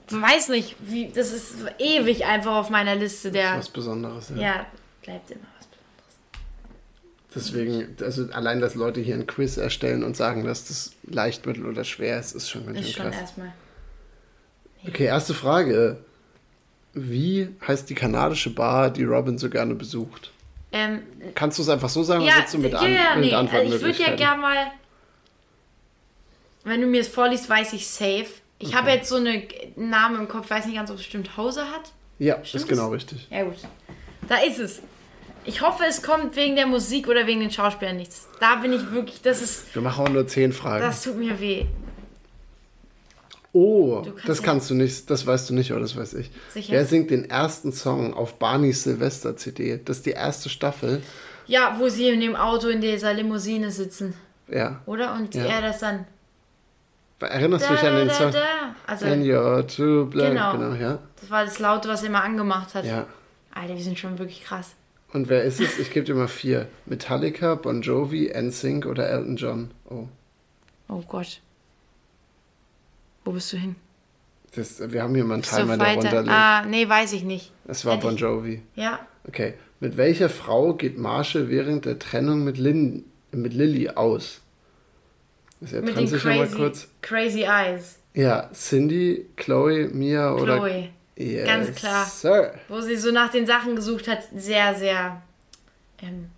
[0.10, 1.10] Weiß nicht, wie.
[1.10, 3.58] Das ist ewig einfach auf meiner Liste der.
[3.58, 4.41] Was Besonderes, ja.
[4.41, 4.66] Ja,
[5.02, 5.41] bleibt immer
[7.36, 11.66] Deswegen, also allein, dass Leute hier ein Quiz erstellen und sagen, dass das leicht, mittel
[11.66, 13.22] oder schwer ist, ist schon ganz Ist schön schon krass.
[13.22, 13.54] erstmal.
[14.88, 15.98] Okay, erste Frage.
[16.94, 20.32] Wie heißt die kanadische Bar, die Robin so gerne besucht?
[20.72, 21.02] Ähm,
[21.36, 23.26] Kannst du es einfach so sagen ja, oder willst du mit, ja, an, ja, mit
[23.26, 23.34] nee.
[23.34, 24.72] Also ich würde ja gerne mal.
[26.64, 28.28] Wenn du mir es vorliest, weiß ich safe.
[28.60, 29.30] Ich habe jetzt so eine
[29.78, 31.92] einen Namen im Kopf, weiß nicht ganz, ob es bestimmt Hause hat.
[32.20, 33.28] Ja, Stimmt ist genau richtig.
[33.30, 33.58] Ja, gut.
[34.28, 34.82] Da ist es.
[35.48, 38.28] Ich hoffe, es kommt wegen der Musik oder wegen den Schauspielern nichts.
[38.39, 40.82] Da bin ich wirklich, das ist, Wir machen auch nur zehn Fragen.
[40.84, 41.66] das tut mir weh.
[43.54, 46.30] oh, kannst das ja- kannst du nicht, das weißt du nicht, oder das weiß ich.
[46.54, 46.74] Sicher?
[46.74, 49.80] Wer singt den ersten Song auf Barneys Silvester-CD?
[49.84, 51.02] Das ist die erste Staffel.
[51.48, 54.14] Ja, wo sie in dem Auto in dieser Limousine sitzen,
[54.50, 54.82] Ja.
[54.86, 55.14] oder?
[55.14, 55.45] Und Ja.
[55.45, 56.06] er das dann.
[57.20, 58.32] Erinnerst du dich an den da, Song?
[58.32, 58.76] da.
[58.86, 60.34] Also, And you're too black.
[60.34, 60.52] Genau.
[60.52, 61.00] Genau, ja.
[61.20, 62.86] das war das Laute, was er immer angemacht hat.
[62.86, 63.08] Ja.
[63.56, 64.76] Alter, wir sind schon wirklich krass.
[65.14, 65.80] Und wer ist es?
[65.80, 66.68] Ich gebe dir mal vier.
[66.86, 69.72] Metallica, Bon Jovi, NSYNC oder Elton John.
[69.89, 70.08] Oh.
[70.89, 71.41] Oh Gott.
[73.24, 73.76] Wo bist du hin?
[74.55, 76.01] Das, wir haben hier mal einen Timer, weiter.
[76.01, 76.30] runterlädt.
[76.32, 77.51] Ah, nee, weiß ich nicht.
[77.68, 78.62] Es war hätte Bon ich- Jovi.
[78.76, 78.99] Ja.
[79.28, 79.53] Okay.
[79.80, 84.41] Mit welcher Frau geht Marshall während der Trennung mit, Lin, mit Lilly aus?
[85.62, 86.88] Er Mit trennt sich nochmal crazy, kurz.
[87.01, 87.99] crazy Eyes.
[88.14, 90.89] Ja, Cindy, Chloe, Mia oder.
[91.18, 92.05] Yes, Ganz klar.
[92.05, 92.53] Sir.
[92.68, 95.22] Wo sie so nach den Sachen gesucht hat, sehr, sehr
[96.01, 96.30] ähm,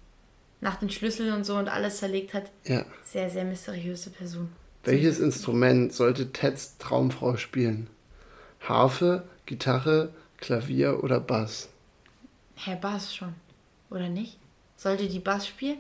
[0.61, 2.49] nach den Schlüsseln und so und alles zerlegt hat.
[2.65, 2.86] Ja.
[3.03, 4.49] Sehr, sehr mysteriöse Person.
[4.84, 7.89] Welches Instrument sollte Teds Traumfrau spielen?
[8.61, 11.69] Harfe, Gitarre, Klavier oder Bass?
[12.55, 13.36] Herr Bass schon.
[13.89, 14.38] Oder nicht?
[14.77, 15.80] Sollte die Bass spielen?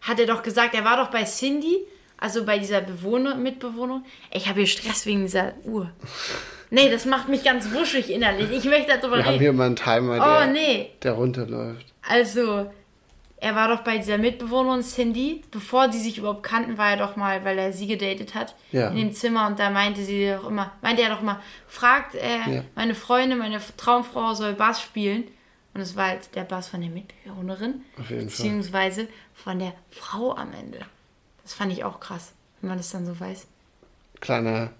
[0.00, 1.78] Hat er doch gesagt, er war doch bei Cindy,
[2.16, 4.04] also bei dieser Bewohner, Mitbewohnerin.
[4.32, 5.90] Ich habe hier Stress wegen dieser Uhr.
[6.70, 8.50] Nee, das macht mich ganz wuschig innerlich.
[8.50, 10.90] Ich möchte darüber Wir haben hier mal einen Timer, Oh, der, nee.
[11.02, 11.84] der runterläuft.
[12.08, 12.70] Also,
[13.38, 15.42] er war doch bei dieser Mitbewohnerin Cindy.
[15.50, 18.88] Bevor die sich überhaupt kannten, war er doch mal, weil er sie gedatet hat, Ja.
[18.90, 19.46] in dem Zimmer.
[19.48, 22.64] Und da meinte sie doch immer, meinte er doch immer, fragt äh, Ja.
[22.76, 25.24] meine Freundin, meine Traumfrau soll Bass spielen.
[25.74, 28.44] Und es war halt der Bass von der Mitbewohnerin, Auf jeden Fall.
[28.44, 30.80] beziehungsweise von der Frau am Ende.
[31.42, 33.46] Das fand ich auch krass, wenn man das dann so weiß.
[34.20, 34.70] Kleiner,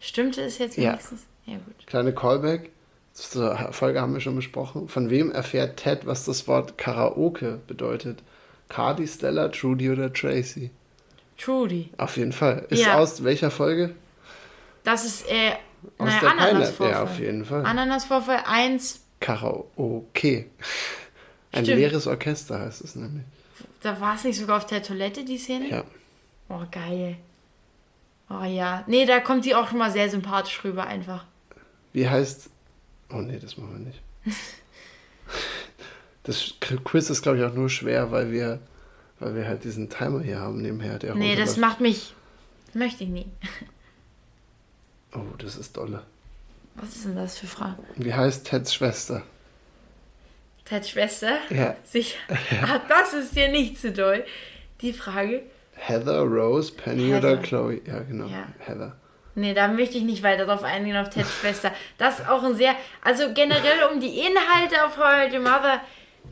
[0.00, 0.90] Stimmte es jetzt Ja.
[0.92, 1.26] wenigstens?
[1.46, 1.86] Ja, gut.
[1.86, 2.70] kleine Callback.
[3.12, 4.88] Zur Folge haben wir schon besprochen.
[4.88, 8.22] Von wem erfährt Ted, was das Wort Karaoke bedeutet?
[8.68, 10.70] Cardi, Stella, Trudy oder Tracy?
[11.36, 11.90] Trudy.
[11.98, 12.66] Auf jeden Fall.
[12.70, 12.98] Ist Ja.
[12.98, 13.94] aus welcher Folge?
[14.84, 15.52] Das ist, äh,
[15.98, 16.30] Aus naja, der.
[16.32, 16.90] Ananasvorfall.
[16.92, 17.66] Ja, auf jeden Fall.
[17.66, 20.46] Ananasvorfall 1 Karaoke.
[21.52, 21.78] Ein Stimmt.
[21.80, 23.24] leeres Orchester heißt es nämlich.
[23.80, 25.68] Da war es nicht sogar auf der Toilette, die Szene?
[25.68, 25.84] Ja.
[26.48, 27.16] Oh, geil.
[28.30, 28.84] Oh ja.
[28.86, 31.24] Nee, da kommt die auch schon mal sehr sympathisch rüber einfach.
[31.92, 32.48] Wie heißt.
[33.12, 34.00] Oh nee, das machen wir nicht.
[36.22, 38.60] Das Quiz ist, glaube ich, auch nur schwer, weil wir,
[39.20, 40.98] weil wir halt diesen Timer hier haben nebenher.
[40.98, 42.14] Der Nee, das macht mich.
[42.74, 43.26] Möchte ich nie.
[45.12, 46.04] Oh, das ist dolle.
[46.76, 47.82] Was ist denn das für Frage?
[47.96, 49.24] Wie heißt Teds Schwester?
[50.64, 51.38] Teds Schwester?
[51.50, 51.74] Ja.
[51.82, 52.16] Sicher.
[52.62, 54.24] Ach, das ist dir nicht zu doll.
[54.82, 55.42] Die Frage.
[55.80, 57.32] Heather, Rose, Penny Heather.
[57.32, 57.80] oder Chloe?
[57.86, 58.26] Ja, genau.
[58.26, 58.46] Ja.
[58.58, 58.96] Heather.
[59.34, 61.70] Nee, da möchte ich nicht weiter drauf eingehen, auf Teds Schwester.
[61.98, 62.74] Das ist auch ein sehr.
[63.02, 65.80] Also generell um die Inhalte auf How I Mother,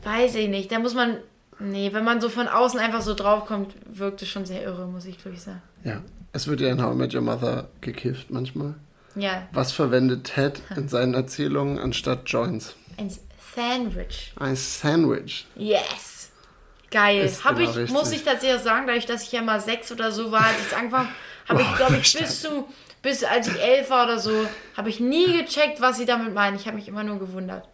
[0.03, 0.71] weiß ich nicht.
[0.71, 1.17] Da muss man.
[1.59, 5.05] Nee, wenn man so von außen einfach so draufkommt, wirkt es schon sehr irre, muss
[5.05, 5.61] ich glaube ich sagen.
[5.83, 6.01] Ja.
[6.31, 8.75] Es wird ja in How I Met Your Mother gekifft manchmal.
[9.15, 12.75] Ja, Was verwendet Ted in seinen Erzählungen anstatt Joints?
[12.97, 13.09] ein
[13.55, 14.33] Sandwich.
[14.39, 15.47] Ein Sandwich.
[15.55, 16.18] Yes!
[16.91, 17.31] Geil.
[17.43, 20.31] Habe genau ich, muss ich tatsächlich sagen, dadurch, dass ich ja mal sechs oder so
[20.31, 21.09] war, als ich angefangen
[21.47, 22.67] habe, ich glaube ich bis zu,
[23.01, 24.31] bis als ich elf war oder so,
[24.75, 26.55] habe ich nie gecheckt, was sie damit meinen.
[26.55, 27.67] Ich habe mich immer nur gewundert.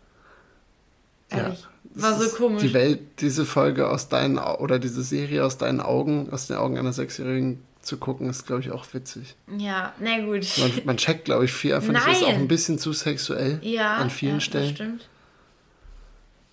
[1.30, 1.66] Ehrlich.
[1.96, 2.62] War Das so komisch.
[2.62, 6.78] Die Welt, diese Folge aus deinen oder diese Serie aus deinen Augen, aus den Augen
[6.78, 9.36] einer Sechsjährigen zu gucken, ist, glaube ich, auch witzig.
[9.58, 10.46] Ja, na gut.
[10.58, 12.08] Man, man checkt, glaube ich, viel einfach nicht.
[12.08, 12.42] Ist auch Nein.
[12.42, 14.76] ein bisschen zu sexuell ja, an vielen ja, Das Stellen.
[14.76, 15.08] stimmt.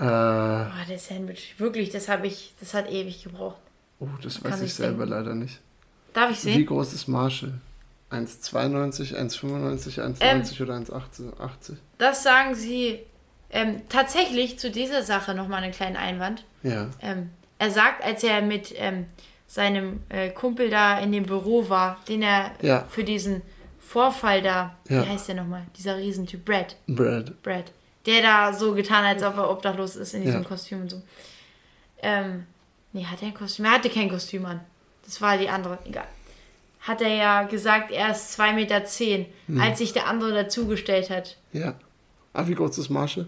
[0.02, 1.54] Äh, Oh, der Sandwich.
[1.58, 3.60] Wirklich, das habe ich, das hat ewig gebraucht.
[4.00, 5.10] oh, das Kann weiß ich selber denken.
[5.10, 5.60] leider nicht.
[6.12, 6.66] Darf ich Wie sehen?
[6.66, 7.54] groß ist Marshall?
[8.10, 10.42] 1,92, 1,95, 1,90 Ähm.
[10.60, 11.76] oder 1,80?
[11.98, 13.00] Das sagen sie
[13.50, 16.44] ähm, tatsächlich zu dieser Sache nochmal einen kleinen Einwand.
[16.62, 16.88] Ja.
[17.00, 19.06] Ähm, er sagt, als er mit ähm,
[19.46, 22.84] seinem äh, Kumpel da in dem Büro war, den er Ja.
[22.88, 23.40] für diesen
[23.78, 25.04] Vorfall da, Ja.
[25.04, 25.62] wie heißt der nochmal?
[25.78, 26.76] Dieser Riesentyp, Brad.
[26.86, 27.42] Brad.
[27.42, 27.72] Brad.
[28.06, 30.48] Der da so getan hat, als ob er obdachlos ist in diesem Ja.
[30.48, 31.02] Kostüm und so.
[32.02, 32.46] Ähm,
[32.92, 33.64] nee, hat er ein Kostüm?
[33.64, 34.60] Er hatte kein Kostüm an.
[35.04, 36.06] Das war die andere, egal.
[36.80, 39.60] Hat er ja gesagt, er ist 2,10 Meter, zehn, Hm.
[39.60, 41.36] als sich der andere dazugestellt hat.
[41.52, 41.74] Ja.
[42.32, 43.26] Ah, wie groß ist Marshall?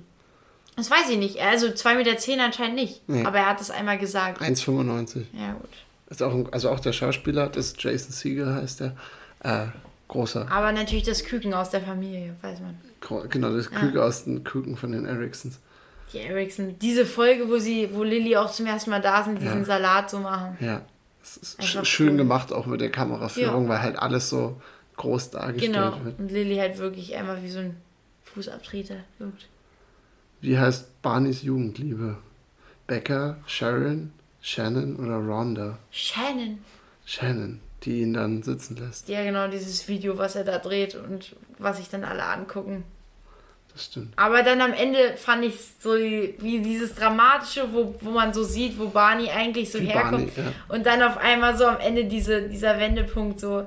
[0.77, 1.39] Das weiß ich nicht.
[1.41, 3.09] Also 2,10 Meter zehn anscheinend nicht.
[3.09, 3.25] Nee.
[3.25, 4.41] Aber er hat es einmal gesagt.
[4.43, 5.25] 1,95.
[5.33, 5.71] Ja, gut.
[6.11, 8.97] Ist auch also auch der Schauspieler, das ist Jason Segel heißt der.
[9.41, 9.67] Äh,
[10.09, 10.51] großer.
[10.51, 12.79] Aber natürlich das Küken aus der Familie, weiß man.
[13.29, 15.59] Genau, das Küken aus den Küken von den Ericssons.
[16.13, 16.79] Die Ericsson.
[16.81, 19.65] Diese Folge, wo sie, wo Lilly auch zum ersten Mal da sind, diesen Ja.
[19.65, 20.57] Salat so machen.
[20.61, 20.83] Ja.
[21.23, 22.17] Es ist Einfach schön cool.
[22.19, 24.61] gemacht, auch mit der Kameraführung, weil halt alles so
[24.97, 26.05] groß dargestellt Genau.
[26.05, 26.19] wird.
[26.21, 27.77] Und Lilly halt wirklich einmal wie so ein
[28.25, 29.49] Fußabtreter wirkt.
[30.41, 32.17] Wie heißt Barneys Jugendliebe?
[32.87, 35.79] Becca, Sharon, Shannon oder Rhonda.
[35.91, 36.59] Shannon.
[37.07, 39.09] Shannon, die ihn dann sitzen lässt.
[39.09, 42.85] Ja, genau, dieses Video, was er da dreht und was sich dann alle angucken.
[43.73, 44.13] Das stimmt.
[44.17, 48.45] Aber dann am Ende fand ich so die, wie dieses Dramatische, wo, wo man so
[48.45, 50.35] sieht, wo Barney eigentlich so Wie herkommt.
[50.35, 53.67] Barney, Und dann auf einmal so am Ende diese, dieser Wendepunkt, so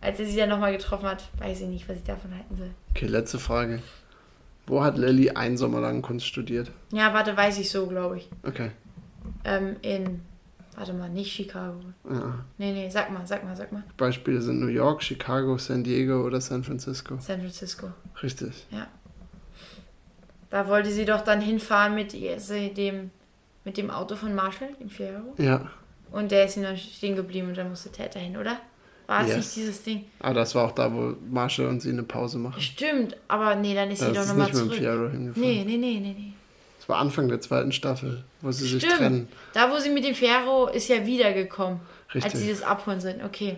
[0.00, 2.70] als er sie dann nochmal getroffen hat, weiß ich nicht, was ich davon halten soll.
[2.90, 3.80] Okay, letzte Frage.
[4.66, 6.70] Wo hat Lilly einen Sommer lang Kunst studiert?
[6.92, 8.28] Ja, warte, weiß ich so, glaube ich.
[8.42, 8.70] Okay.
[9.44, 10.22] Ähm, in,
[10.76, 11.80] warte mal, nicht Chicago.
[12.10, 12.44] Ja.
[12.58, 13.82] Nee, nee, sag mal, sag mal, sag mal.
[13.96, 17.16] Beispiele sind New York, Chicago, San Diego oder San Francisco.
[17.20, 17.88] San Francisco.
[18.22, 18.66] Richtig.
[18.70, 18.86] Ja.
[20.50, 23.10] Da wollte sie doch dann hinfahren mit dem,
[23.64, 25.34] mit dem Auto von Marshall, dem Fiero.
[25.38, 25.70] Ja.
[26.12, 28.58] Und der ist ihm dann stehen geblieben und dann musste Täter hin, oder?
[29.06, 29.36] War es Yes.
[29.36, 30.04] nicht dieses Ding?
[30.20, 32.60] Ah, das war auch da, wo Marshall und sie eine Pause machen.
[32.60, 34.78] Stimmt, aber nee, dann ist Da sie doch nochmal nicht mit dem zurück.
[34.78, 35.42] Fiero hingefahren.
[35.48, 36.32] Nee, nee, nee, nee, nee.
[36.84, 38.98] Das war Anfang der zweiten Staffel, wo sie sich Stimmt.
[38.98, 39.28] trennen.
[39.54, 41.80] Da, wo sie mit dem Fiero ist ja wiedergekommen.
[42.14, 42.24] Richtig.
[42.34, 43.24] Als sie das abholen sind.
[43.24, 43.56] Okay.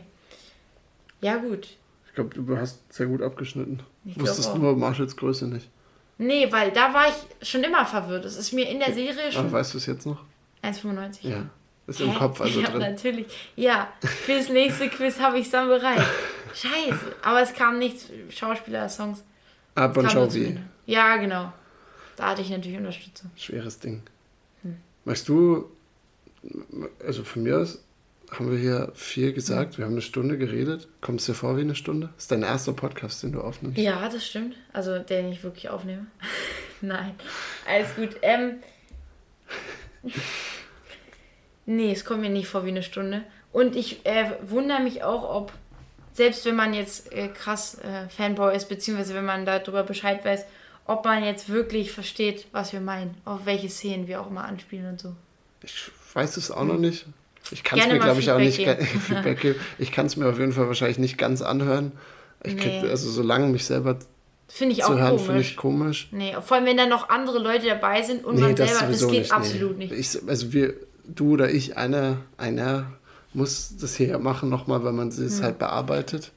[1.21, 1.67] Ja, gut.
[2.07, 3.81] Ich glaube, du hast sehr gut abgeschnitten.
[4.05, 4.59] Ich Du wusstest auch.
[4.59, 5.69] nur Marshalls Größe nicht.
[6.19, 8.25] Nee, weil da war ich schon immer verwirrt.
[8.25, 10.23] Das ist mir in der Serie Aber schon weißt du es jetzt noch?
[10.63, 11.29] 1,95.
[11.29, 11.43] Ja.
[11.89, 12.19] Ist im Hä?
[12.19, 12.79] Kopf also ja, drin.
[12.79, 13.27] natürlich.
[13.57, 16.01] Ja, fürs nächste Quiz habe ich es dann bereit.
[16.55, 17.17] Scheiße.
[17.23, 19.25] Aber es kam nichts Schauspieler-Songs.
[19.75, 20.55] Ah, nur Jovi.
[20.55, 21.53] zu- Ja, genau.
[22.17, 23.31] Da hatte ich natürlich Unterstützung.
[23.37, 24.03] Schweres Ding.
[24.63, 24.77] Hm.
[25.05, 25.71] Möchtest du,
[27.05, 27.79] also von mir aus,
[28.31, 29.79] haben wir hier viel gesagt.
[29.79, 30.89] Wir haben eine Stunde geredet.
[31.01, 32.11] Kommt es dir vor wie eine Stunde?
[32.19, 33.79] ist dein erster Podcast, den du aufnimmst.
[33.79, 34.57] Ja, das stimmt.
[34.73, 36.07] Also, den ich wirklich aufnehme.
[36.81, 37.15] Nein.
[37.69, 38.17] Alles gut.
[38.23, 38.59] Ähm.
[41.67, 43.23] Nee, es kommt mir nicht vor wie eine Stunde.
[43.53, 45.53] Und ich äh, wundere mich auch, ob,
[46.13, 50.45] selbst wenn man jetzt äh, krass äh, Fanboy ist, beziehungsweise wenn man darüber Bescheid weiß,
[50.87, 54.89] ob man jetzt wirklich versteht, was wir meinen, auf welche Szenen wir auch immer anspielen
[54.91, 55.13] und so.
[55.63, 57.07] Ich weiß es auch noch nicht.
[57.51, 59.61] Ich kann es mir, glaube ich, auch nicht Feedback ge- Feedback geben.
[59.79, 61.93] Ich kann es mir auf jeden Fall wahrscheinlich nicht ganz anhören.
[62.43, 62.89] Ich krieg, Nee.
[62.91, 63.99] also solange mich selber
[64.49, 66.09] Finde ich zu auch hören, finde ich komisch.
[66.13, 69.33] Nee, vor allem wenn da noch andere Leute dabei sind und man selber, das geht
[69.33, 69.87] absolut nee.
[69.87, 70.17] nicht.
[70.17, 70.75] Ich, also wir,
[71.05, 72.93] du oder ich, einer, einer
[73.35, 76.31] muss das hier machen nochmal, weil man es halt bearbeitet.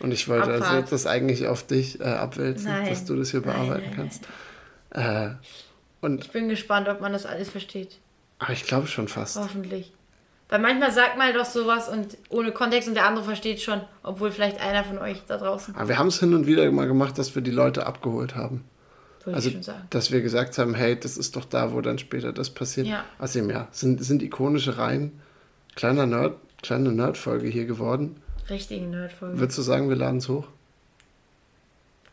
[0.00, 0.92] Und ich wollte also Abfahrt.
[0.92, 2.88] das eigentlich auf dich äh, abwälzen, Nein.
[2.88, 4.24] dass du das hier Nein, bearbeiten nein, kannst.
[4.90, 5.30] Äh,
[6.00, 7.98] und Ich bin gespannt, ob man das alles versteht.
[8.38, 9.36] aber ich glaube schon fast.
[9.36, 9.92] Hoffentlich.
[10.48, 14.30] Weil manchmal sagt man doch sowas und ohne Kontext und der andere versteht schon, obwohl
[14.30, 17.18] vielleicht einer von euch da draußen, Aber wir haben es hin und wieder mal gemacht,
[17.18, 18.64] dass wir die Leute abgeholt haben.
[19.24, 19.82] würde Also, ich schon sagen.
[19.90, 22.86] dass wir gesagt haben, hey, das ist doch da, wo dann später das passiert.
[22.86, 23.04] Ja.
[23.18, 25.20] Also ja, sind, sind ikonische Reihen.
[25.74, 28.16] Kleiner Nerd, kleine Nerd-Folge hier geworden.
[28.48, 29.38] Richtige Nerdfolge.
[29.38, 30.46] Würdest du sagen, wir laden es hoch?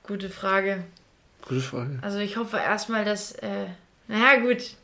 [0.03, 0.83] Gute Frage.
[1.47, 1.99] Gute Frage.
[2.01, 3.67] Also ich hoffe erstmal, dass, äh,
[4.07, 4.75] naja gut,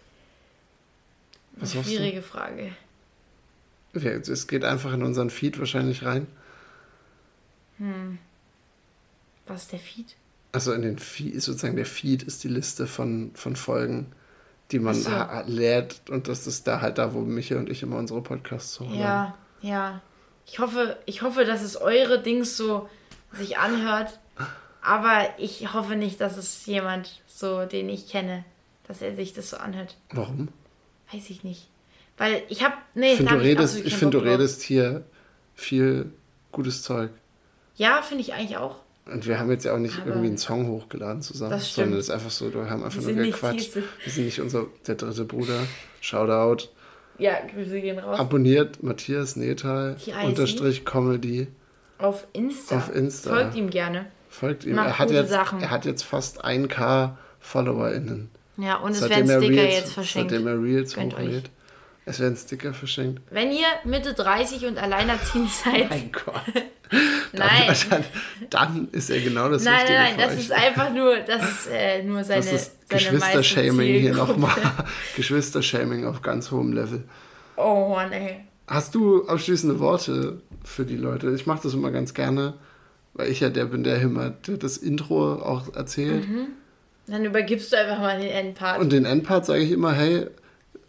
[1.58, 1.90] Was eine du?
[1.90, 2.72] schwierige Frage.
[3.94, 6.28] Ja, es geht einfach in unseren Feed wahrscheinlich rein.
[9.48, 10.16] Was ist der Feed?
[10.54, 14.12] Also in den Feed, sozusagen der Feed ist die Liste von, von Folgen,
[14.72, 15.10] die man so.
[15.48, 19.00] lädt und das ist da halt da, wo Michael und ich immer unsere Podcasts hochladen.
[19.00, 20.02] Ja, ja.
[20.52, 22.90] Ich hoffe, ich hoffe, dass es eure Dings so
[23.32, 24.20] sich anhört.
[24.82, 28.44] Aber ich hoffe nicht, dass es jemand so, den ich kenne,
[28.88, 29.96] dass er sich das so anhört.
[30.12, 30.50] Warum?
[31.14, 31.70] Weiß ich nicht.
[32.18, 35.06] Weil ich hab, nee, Ich finde, du redest, ich find, du redest hier
[35.56, 36.12] viel
[36.52, 37.12] gutes Zeug.
[37.76, 38.78] Ja, finde ich eigentlich auch.
[39.06, 41.98] Und wir haben jetzt ja auch nicht Aber- irgendwie einen Song hochgeladen zusammen, Das sondern
[42.00, 43.74] es ist einfach so, wir haben einfach Wir nur gequatscht.
[43.76, 45.60] Wir sind nicht unser, der dritte Bruder.
[46.02, 46.68] Shoutout.
[47.18, 48.20] Ja, Grüße gehen raus.
[48.20, 49.96] Abonniert Matthias Netal,
[50.26, 51.48] unterstrich Comedy.
[52.00, 52.78] Auf Insta.
[52.78, 53.30] Auf Insta.
[53.30, 54.08] Folgt ihm gerne.
[54.30, 54.76] Folgt ihm.
[54.76, 55.62] Macht Er hat, jetzt, Sachen.
[55.62, 58.30] er hat jetzt fast 1k FollowerInnen.
[58.58, 60.32] Ja, und es werden er Sticker Reels- jetzt verschenkt.
[60.32, 61.04] Seitdem er Reels euch.
[61.06, 61.50] hochlädt.
[62.06, 63.22] Es werden Sticker verschenkt.
[63.30, 65.90] Wenn ihr Mitte 30 und alleinerziehend seid.
[65.90, 66.42] Mein Gott.
[67.34, 67.76] Nein.
[67.90, 68.04] Dann,
[68.50, 70.40] dann ist er genau das Nein, Richtige nein, nein, das euch.
[70.42, 74.56] ist einfach nur, das ist äh, nur seine, Das ist Geschwistershaming hier nochmal.
[75.16, 77.04] Geschwistershaming auf ganz hohem Level.
[77.56, 78.42] Oh Mann, ey.
[78.68, 81.32] Hast du abschließende Worte für die Leute?
[81.32, 82.56] Ich mache das immer ganz gerne,
[83.14, 86.28] weil ich ja der bin, der immer der das Intro auch erzählt.
[86.28, 86.48] Mhm.
[87.08, 88.80] Dann übergibst du einfach mal den Endpart.
[88.80, 90.28] Und den Endpart sage ich immer, hey,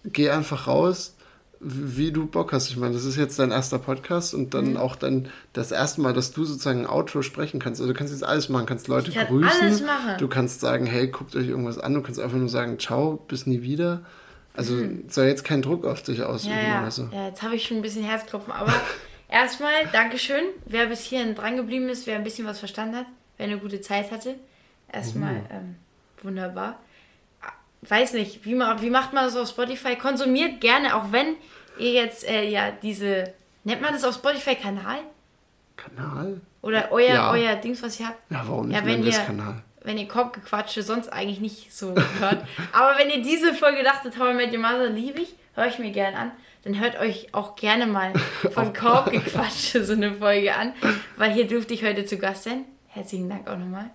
[0.04, 1.16] geh einfach raus,
[1.64, 2.68] wie du Bock hast.
[2.70, 4.50] Ich meine, das ist jetzt dein erster Podcast und Mhm.
[4.50, 7.80] dann auch dann das erste Mal, dass du sozusagen ein Outro sprechen kannst.
[7.80, 9.60] Also du kannst jetzt alles machen, kannst Leute kann grüßen.
[9.62, 10.16] alles machen.
[10.18, 11.94] Du kannst sagen, hey, guckt euch irgendwas an.
[11.94, 14.02] Du kannst einfach nur sagen, ciao, bis nie wieder.
[14.54, 14.76] Also
[15.08, 16.60] soll jetzt kein Druck auf dich ausüben Mhm.
[16.62, 16.80] ja, ja.
[16.82, 17.08] oder so.
[17.12, 18.52] ja, jetzt habe ich schon ein bisschen Herzklopfen.
[18.52, 18.72] Aber
[19.28, 20.42] erstmal, Dankeschön.
[20.66, 23.06] Wer bis hierhin dran geblieben ist, wer ein bisschen was verstanden hat,
[23.38, 24.34] wer eine gute Zeit hatte.
[24.92, 25.46] Erstmal Mhm.
[25.50, 25.74] ähm,
[26.22, 26.80] wunderbar.
[27.82, 29.96] Weiß nicht, wie, ma, wie macht man das auf Spotify?
[29.96, 31.36] Konsumiert gerne, auch wenn
[31.78, 33.32] ihr jetzt äh, ja diese,
[33.64, 34.98] nennt man das auf Spotify Kanal?
[35.76, 36.40] Kanal?
[36.60, 37.30] Oder euer, Ja.
[37.32, 38.18] euer Dings, was ihr habt?
[38.30, 38.78] Ja, warum nicht?
[38.78, 39.62] Ja, wenn ihr, Kanal.
[39.82, 42.44] wenn ihr Korbgequatsche sonst eigentlich nicht so hört.
[42.72, 45.78] Aber wenn ihr diese Folge dachtet, How I Met Your Mother liebe ich, höre ich
[45.80, 46.30] mir gerne an,
[46.64, 48.12] dann hört euch auch gerne mal
[48.52, 50.72] von Korbgequatsche so eine Folge an,
[51.16, 52.64] weil hier durfte ich heute zu Gast sein.
[52.86, 53.90] Herzlichen Dank auch nochmal.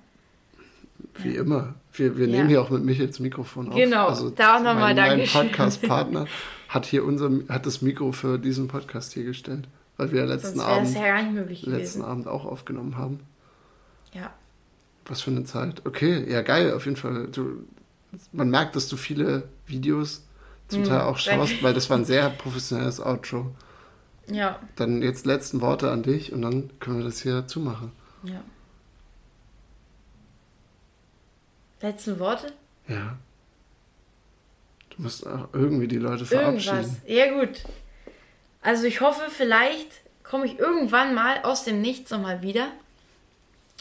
[1.22, 1.76] Wie immer.
[1.94, 2.38] Wir, wir Ja.
[2.38, 3.76] nehmen hier auch mit Michels Mikrofon auf.
[3.76, 5.28] Genau, da auch nochmal mein, mein.
[5.28, 6.26] Podcast-Partner
[6.70, 9.68] hat hier unser, hat das Mikro für diesen Podcast hier gestellt,
[9.98, 12.02] weil wir letzten Abend, ja letzten gewesen.
[12.04, 13.20] Abend auch aufgenommen haben.
[14.14, 14.32] Ja.
[15.06, 15.82] Was für eine Zeit.
[15.86, 17.28] Okay, ja geil, auf jeden Fall.
[17.32, 17.64] Du,
[18.32, 20.24] man merkt, dass du viele Videos
[20.68, 21.48] zum Teil auch danke.
[21.48, 23.56] schaust, weil das war ein sehr professionelles Outro.
[24.30, 27.92] Ja, Dann jetzt letzten Worte an dich und dann können wir das hier zumachen.
[28.24, 28.42] ja.
[31.82, 32.54] Letzten Worte?
[32.88, 33.18] Ja.
[34.90, 36.78] Du musst auch irgendwie die Leute verabschieden.
[36.78, 37.02] Irgendwas.
[37.06, 37.64] Ja, gut.
[38.62, 39.90] Also ich hoffe, vielleicht
[40.24, 42.72] komme ich irgendwann mal aus dem Nichts nochmal wieder.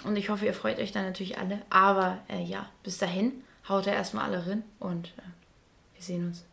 [0.04, 1.62] Und ich hoffe, ihr freut euch dann natürlich alle.
[1.70, 5.22] Aber äh, ja, bis dahin, haut er erstmal alle rein und äh,
[5.94, 6.44] wir sehen uns.